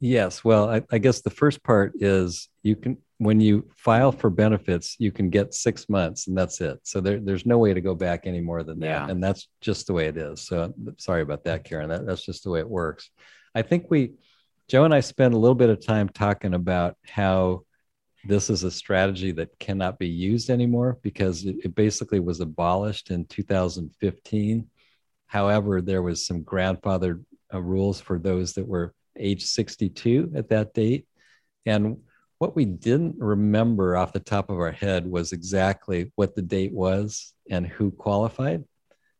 [0.00, 0.44] Yes.
[0.44, 4.96] Well, I, I guess the first part is you can when you file for benefits,
[4.98, 6.80] you can get six months and that's it.
[6.82, 8.86] So there, there's no way to go back any more than that.
[8.86, 9.08] Yeah.
[9.08, 10.40] And that's just the way it is.
[10.40, 11.88] So sorry about that, Karen.
[11.88, 13.10] That, that's just the way it works.
[13.54, 14.14] I think we,
[14.68, 17.62] Joe and I spent a little bit of time talking about how
[18.24, 23.10] this is a strategy that cannot be used anymore because it, it basically was abolished
[23.10, 24.66] in 2015.
[25.26, 30.74] However, there was some grandfathered uh, rules for those that were age 62 at that
[30.74, 31.06] date.
[31.66, 31.98] And
[32.44, 36.74] what we didn't remember off the top of our head was exactly what the date
[36.74, 38.62] was and who qualified.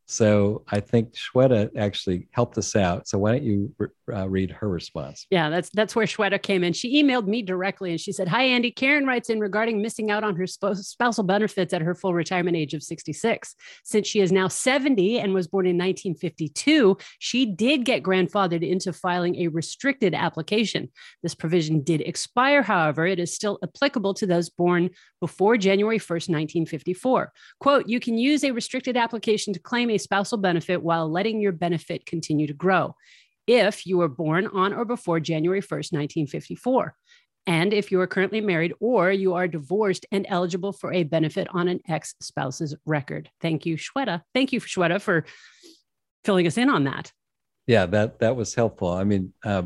[0.04, 3.08] So I think Shweta actually helped us out.
[3.08, 3.74] So why don't you
[4.12, 5.26] uh, read her response?
[5.30, 6.72] Yeah, that's that's where Shweta came in.
[6.72, 10.24] She emailed me directly and she said, "Hi Andi, Karen writes in regarding missing out
[10.24, 13.54] on her spousal benefits at her full retirement age of 66.
[13.84, 18.92] Since she is now 70 and was born in 1952, she did get grandfathered into
[18.92, 20.90] filing a restricted application.
[21.22, 24.90] This provision did expire, however, it is still applicable to those born
[25.20, 27.32] before January 1st, 1954.
[27.60, 31.52] Quote, you can use a restricted application to claim a spousal benefit while letting your
[31.52, 32.94] benefit continue to grow
[33.46, 36.94] if you were born on or before January 1st, 1954.
[37.46, 41.46] And if you are currently married or you are divorced and eligible for a benefit
[41.52, 43.30] on an ex spouse's record.
[43.40, 44.22] Thank you, Shweta.
[44.32, 45.26] Thank you, Shweta, for
[46.24, 47.12] filling us in on that.
[47.66, 48.88] Yeah, that that was helpful.
[48.88, 49.64] I mean, uh,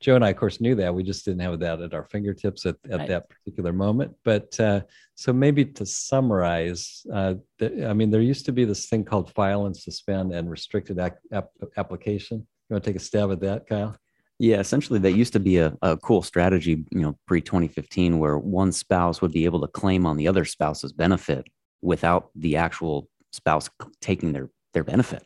[0.00, 0.94] Joe and I, of course, knew that.
[0.94, 3.08] We just didn't have that at our fingertips at, at right.
[3.08, 4.14] that particular moment.
[4.22, 4.82] But uh,
[5.14, 9.32] so maybe to summarize, uh, the, I mean, there used to be this thing called
[9.32, 12.46] file and suspend and restricted ac- ap- application.
[12.68, 13.96] You want to take a stab at that, Kyle?
[14.38, 18.36] Yeah, essentially, that used to be a, a cool strategy, you know, pre 2015, where
[18.38, 21.46] one spouse would be able to claim on the other spouse's benefit
[21.82, 25.24] without the actual spouse taking their their benefit.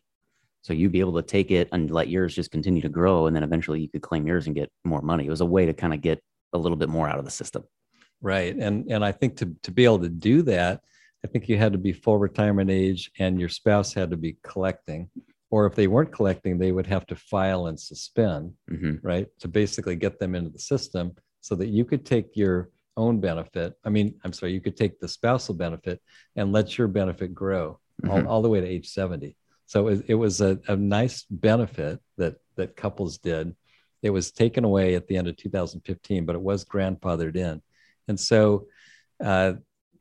[0.63, 3.27] So you'd be able to take it and let yours just continue to grow.
[3.27, 5.27] And then eventually you could claim yours and get more money.
[5.27, 6.21] It was a way to kind of get
[6.53, 7.65] a little bit more out of the system.
[8.21, 8.55] Right.
[8.55, 10.83] And and I think to, to be able to do that,
[11.25, 14.37] I think you had to be full retirement age and your spouse had to be
[14.43, 15.09] collecting.
[15.51, 18.97] Or if they weren't collecting, they would have to file and suspend, mm-hmm.
[19.03, 19.29] right?
[19.41, 23.75] To basically get them into the system so that you could take your own benefit.
[23.85, 26.03] I mean, I'm sorry, you could take the spousal benefit
[26.37, 28.11] and let your benefit grow mm-hmm.
[28.11, 29.37] all, all the way to age 70.
[29.67, 33.55] So it, it was a, a nice benefit that that couples did.
[34.03, 37.63] It was taken away at the end of 2015, but it was grandfathered in.
[38.07, 38.67] And so,
[39.23, 39.55] uh,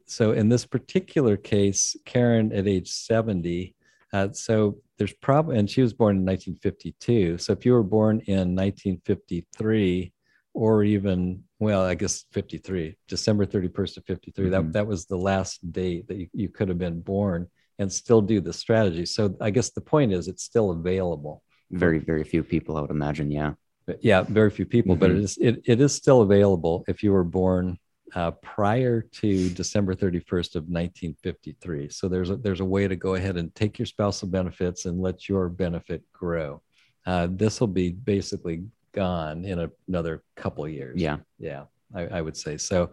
[0.06, 3.76] so in this particular case, Karen at age 70,
[4.14, 7.38] uh, so there's probably, and she was born in 1952.
[7.38, 10.12] So if you were born in 1953,
[10.54, 14.52] or even, well, I guess 53, December 31st of 53, mm-hmm.
[14.52, 18.22] that, that was the last date that you, you could have been born and still
[18.22, 19.06] do the strategy.
[19.06, 21.44] So I guess the point is it's still available.
[21.70, 23.30] Very, very few people, I would imagine.
[23.30, 23.54] Yeah.
[23.86, 25.00] But yeah, very few people, mm-hmm.
[25.00, 27.78] but it is it, it is still available if you were born
[28.16, 31.90] uh, prior to December 31st of 1953.
[31.90, 35.02] So there's a, there's a way to go ahead and take your spousal benefits and
[35.02, 36.62] let your benefit grow.
[37.06, 41.02] Uh, this will be basically gone in a, another couple years.
[41.02, 41.64] Yeah, yeah,
[41.96, 42.92] I, I would say so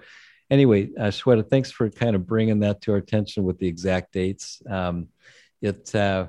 [0.51, 4.13] anyway, uh, Shweta, thanks for kind of bringing that to our attention with the exact
[4.13, 4.63] dates.
[4.69, 5.09] Um,
[5.63, 6.29] it uh,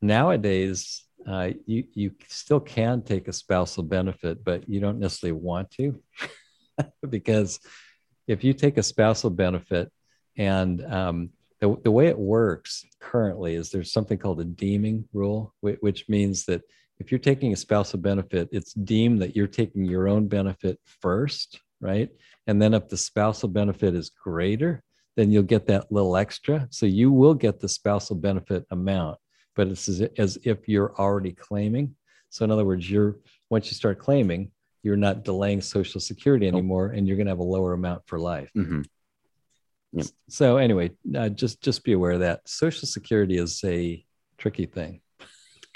[0.00, 5.70] nowadays uh, you you still can take a spousal benefit, but you don't necessarily want
[5.72, 6.00] to,
[7.08, 7.60] because
[8.30, 9.90] if you take a spousal benefit
[10.36, 15.54] and um, the, the way it works currently is there's something called a deeming rule,
[15.60, 16.62] which means that
[16.98, 21.60] if you're taking a spousal benefit, it's deemed that you're taking your own benefit first
[21.80, 22.10] right?
[22.46, 24.82] And then if the spousal benefit is greater,
[25.16, 26.68] then you'll get that little extra.
[26.70, 29.18] So you will get the spousal benefit amount,
[29.56, 31.96] but it's as, as if you're already claiming.
[32.28, 33.16] So in other words, you're
[33.48, 34.52] once you start claiming,
[34.82, 38.18] you're not delaying Social Security anymore, and you're going to have a lower amount for
[38.18, 38.50] life.
[38.56, 38.84] Mhm.
[39.92, 40.06] Yep.
[40.28, 44.04] So anyway, uh, just just be aware of that Social Security is a
[44.38, 45.00] tricky thing.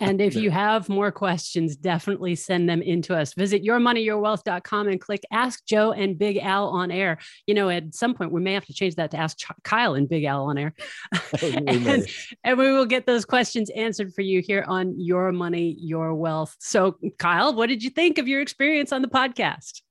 [0.00, 3.34] And if you have more questions, definitely send them in to us.
[3.34, 7.18] Visit yourmoneyyourwealth.com and click Ask Joe and Big Al on air.
[7.46, 9.94] You know, at some point, we may have to change that to Ask Ch- Kyle
[9.94, 10.74] and Big Al on air.
[11.42, 12.06] Oh, and,
[12.44, 16.54] and we will get those questions answered for you here on Your Money, Your Wealth.
[16.60, 19.82] So, Kyle, what did you think of your experience on the podcast?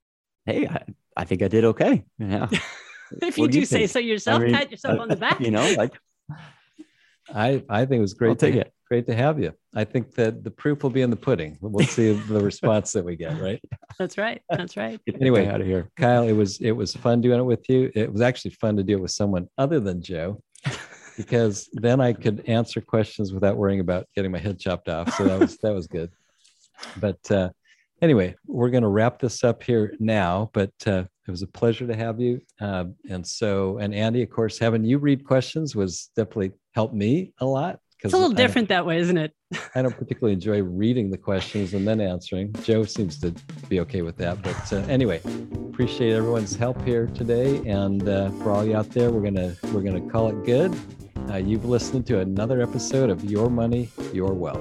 [0.45, 0.83] Hey, I,
[1.17, 2.03] I think I did okay.
[2.17, 2.47] Yeah.
[3.21, 3.91] If you do do you say think?
[3.91, 5.39] so yourself, I mean, pat yourself uh, on the back.
[5.39, 5.93] You know, like
[7.31, 8.29] I I think it was great.
[8.29, 8.73] I'll take to, it.
[8.93, 9.51] Great to have you.
[9.73, 11.57] I think that the proof will be in the pudding.
[11.61, 13.41] We'll see the response that we get.
[13.41, 13.59] Right.
[13.97, 14.39] That's right.
[14.51, 15.01] That's right.
[15.19, 15.47] Anyway.
[15.47, 15.89] out of here.
[15.97, 17.91] Kyle, it was it was fun doing it with you.
[17.95, 20.43] It was actually fun to do it with someone other than Joe,
[21.17, 25.11] because then I could answer questions without worrying about getting my head chopped off.
[25.15, 26.11] So that was that was good.
[26.97, 27.49] But uh,
[27.99, 30.51] anyway, we're going to wrap this up here now.
[30.53, 32.41] But uh, it was a pleasure to have you.
[32.61, 37.33] Uh, and so, and Andi, of course, having you read questions was definitely helped me
[37.39, 37.79] a lot.
[38.03, 39.33] It's a little different that way, isn't it?
[39.75, 42.53] I don't particularly enjoy reading the questions and then answering.
[42.63, 43.33] Joe seems to
[43.69, 44.41] be okay with that.
[44.41, 45.21] But uh, anyway,
[45.69, 47.57] appreciate everyone's help here today.
[47.65, 50.75] And uh, for all you out there, we're gonna we're gonna call it good.
[51.29, 54.59] Uh, you've listened to another episode of Your Money, Your Wealth.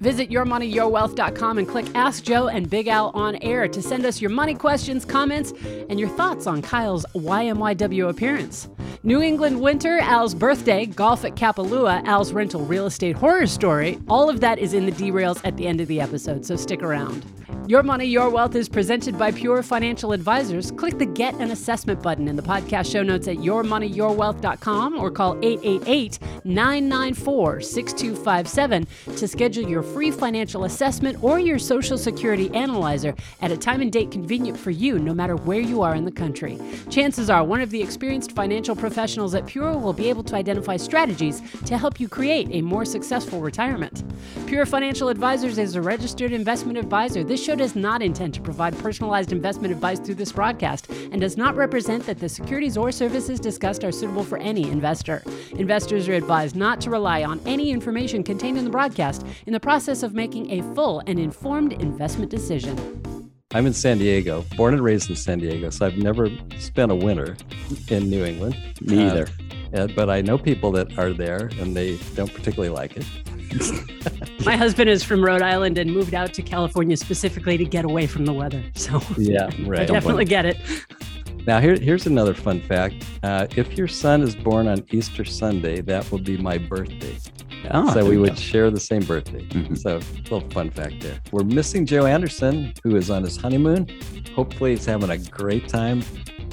[0.00, 4.30] Visit yourmoneyyourwealth.com and click Ask Joe and Big Al on air to send us your
[4.30, 5.52] money questions, comments,
[5.88, 8.68] and your thoughts on Kyle's YMYW appearance.
[9.04, 14.28] New England winter, Al's birthday, golf at Kapalua, Al's rental real estate horror story, all
[14.28, 17.24] of that is in the derails at the end of the episode, so stick around.
[17.68, 20.70] Your Money, Your Wealth is presented by Pure Financial Advisors.
[20.70, 25.36] Click the Get an Assessment button in the podcast show notes at yourmoneyyourwealth.com or call
[25.42, 28.86] 888 994 6257
[29.18, 33.92] to schedule your free financial assessment or your Social Security analyzer at a time and
[33.92, 36.58] date convenient for you, no matter where you are in the country.
[36.88, 40.78] Chances are one of the experienced financial professionals at Pure will be able to identify
[40.78, 44.04] strategies to help you create a more successful retirement.
[44.46, 47.22] Pure Financial Advisors is a registered investment advisor.
[47.22, 51.36] This show does not intend to provide personalized investment advice through this broadcast and does
[51.36, 55.22] not represent that the securities or services discussed are suitable for any investor.
[55.56, 59.60] Investors are advised not to rely on any information contained in the broadcast in the
[59.60, 62.76] process of making a full and informed investment decision.
[63.52, 66.28] I'm in San Diego, born and raised in San Diego, so I've never
[66.58, 67.36] spent a winter
[67.88, 68.56] in New England.
[68.82, 69.26] Me Uh, either.
[69.74, 73.06] Uh, but I know people that are there and they don't particularly like it.
[74.44, 78.06] My husband is from Rhode Island and moved out to California specifically to get away
[78.06, 78.62] from the weather.
[78.74, 79.80] So Yeah, right.
[79.80, 80.56] I definitely get it.
[81.46, 83.04] Now, here, here's another fun fact.
[83.22, 87.16] Uh, if your son is born on Easter Sunday, that will be my birthday.
[87.70, 88.34] Oh, so we would go.
[88.36, 89.42] share the same birthday.
[89.46, 89.76] Mhm.
[89.76, 91.18] So, a little fun fact there.
[91.32, 93.88] We're missing Joe Anderson, who is on his honeymoon.
[94.34, 96.02] Hopefully, he's having a great time.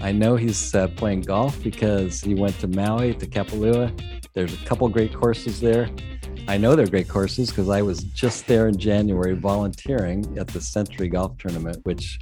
[0.06, 3.92] I know he's uh, playing golf because he went to Maui, to Kapalua.
[4.34, 5.90] There's a couple great courses there.
[6.48, 10.62] I know they're great courses because I was just there in January volunteering at the
[10.62, 12.20] Sentry Golf Tournament, which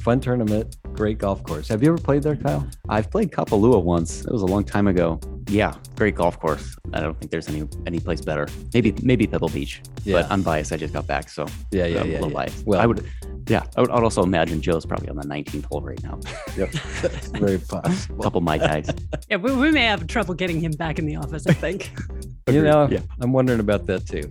[0.00, 1.68] fun tournament, great golf course.
[1.68, 2.66] Have you ever played there, Kyle?
[2.88, 4.24] I've played Kapalua once.
[4.24, 5.20] It was a long time ago.
[5.48, 6.74] Yeah, great golf course.
[6.94, 8.48] I don't think there's any any place better.
[8.72, 9.82] Maybe maybe Pebble Beach.
[10.04, 10.22] Yeah.
[10.22, 10.72] But I'm biased.
[10.72, 12.12] I just got back, so Yeah, yeah, I'm yeah.
[12.12, 12.34] a little yeah.
[12.34, 12.66] biased.
[12.66, 13.04] Well, I would.
[13.46, 16.18] Yeah, I would, I would also imagine Joe's probably on the 19th hole right now.
[16.56, 17.78] Yep, very possible.
[17.78, 18.22] A possible.
[18.22, 18.88] couple mai tais.
[19.28, 21.92] Yeah, we, we may have trouble getting him back in the office, I think.
[22.46, 23.00] You know, Yeah.
[23.20, 24.30] I'm wondering about that too.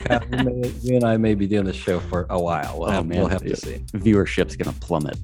[0.00, 2.78] Kyle, you, may, you and I may be doing the show for a while.
[2.78, 3.18] We'll Oh, have, man.
[3.18, 3.76] we'll have to see.
[3.92, 5.18] Viewership's gonna plummet.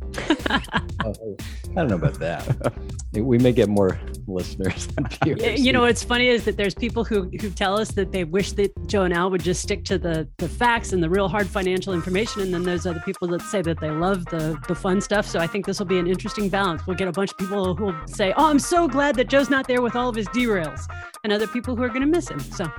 [1.05, 1.37] Oh, oh,
[1.71, 2.73] I don't know about that.
[3.17, 4.89] We may get more listeners.
[4.89, 5.59] than viewers.
[5.65, 8.53] you know what's funny is that there's people who who tell us that they wish
[8.53, 11.47] that Joe and Al would just stick to the the facts and the real hard
[11.47, 15.01] financial information, and then there's other people that say that they love the the fun
[15.01, 15.27] stuff.
[15.27, 16.87] So I think this will be an interesting balance.
[16.87, 19.49] We'll get a bunch of people who will say, "Oh, I'm so glad that Joe's
[19.49, 20.83] not there with all of his derails,"
[21.25, 22.41] and other people who are going to miss him.
[22.41, 22.71] So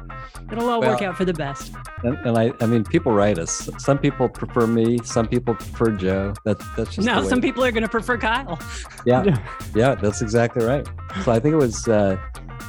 [0.52, 1.74] it'll all work out for the best.
[2.04, 3.70] And, and I, I mean, people write us.
[3.78, 5.00] Some people prefer me.
[5.04, 6.34] Some people prefer Joe.
[6.44, 8.60] That, that's just Now some people are going to prefer Kyle.
[9.06, 9.38] Yeah,
[9.76, 10.88] yeah, that's exactly right.
[11.24, 12.18] So I think it was uh,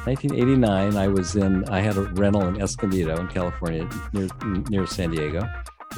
[0.05, 0.97] 1989.
[0.97, 1.65] I was in.
[1.69, 4.29] I had a rental in Escondido in California, near
[4.71, 5.49] near San Diego,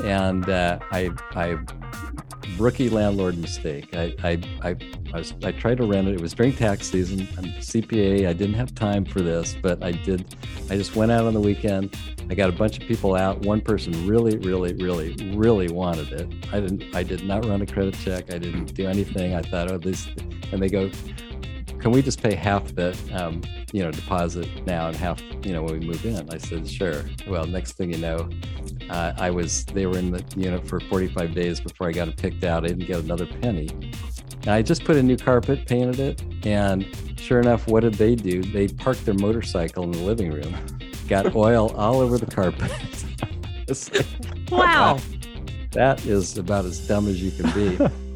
[0.04, 1.58] and uh, I I
[2.58, 3.94] rookie landlord mistake.
[3.94, 4.76] I I I,
[5.12, 6.14] I, was, I tried to rent it.
[6.14, 7.28] It was during tax season.
[7.38, 8.28] I'm CPA.
[8.28, 10.34] I didn't have time for this, but I did.
[10.70, 11.96] I just went out on the weekend.
[12.28, 13.40] I got a bunch of people out.
[13.40, 16.28] One person really, really, really, really wanted it.
[16.52, 16.94] I didn't.
[16.94, 18.32] I did not run a credit check.
[18.32, 19.34] I didn't do anything.
[19.34, 20.08] I thought, oh, this,
[20.52, 20.90] and they go,
[21.80, 25.62] can we just pay half the, um, you know, deposit now and half, you know,
[25.62, 26.28] when we move in?
[26.30, 27.04] I said, sure.
[27.26, 28.28] Well, next thing you know,
[28.90, 32.16] uh, I was, they were in the unit for 45 days before I got it
[32.16, 32.64] picked out.
[32.64, 33.68] I didn't get another penny.
[34.42, 38.14] And I just put a new carpet, painted it, and sure enough, what did they
[38.14, 38.42] do?
[38.42, 40.54] They parked their motorcycle in the living room,
[41.08, 42.72] got oil all over the carpet.
[44.50, 44.98] wow.
[45.72, 48.09] That is about as dumb as you can be.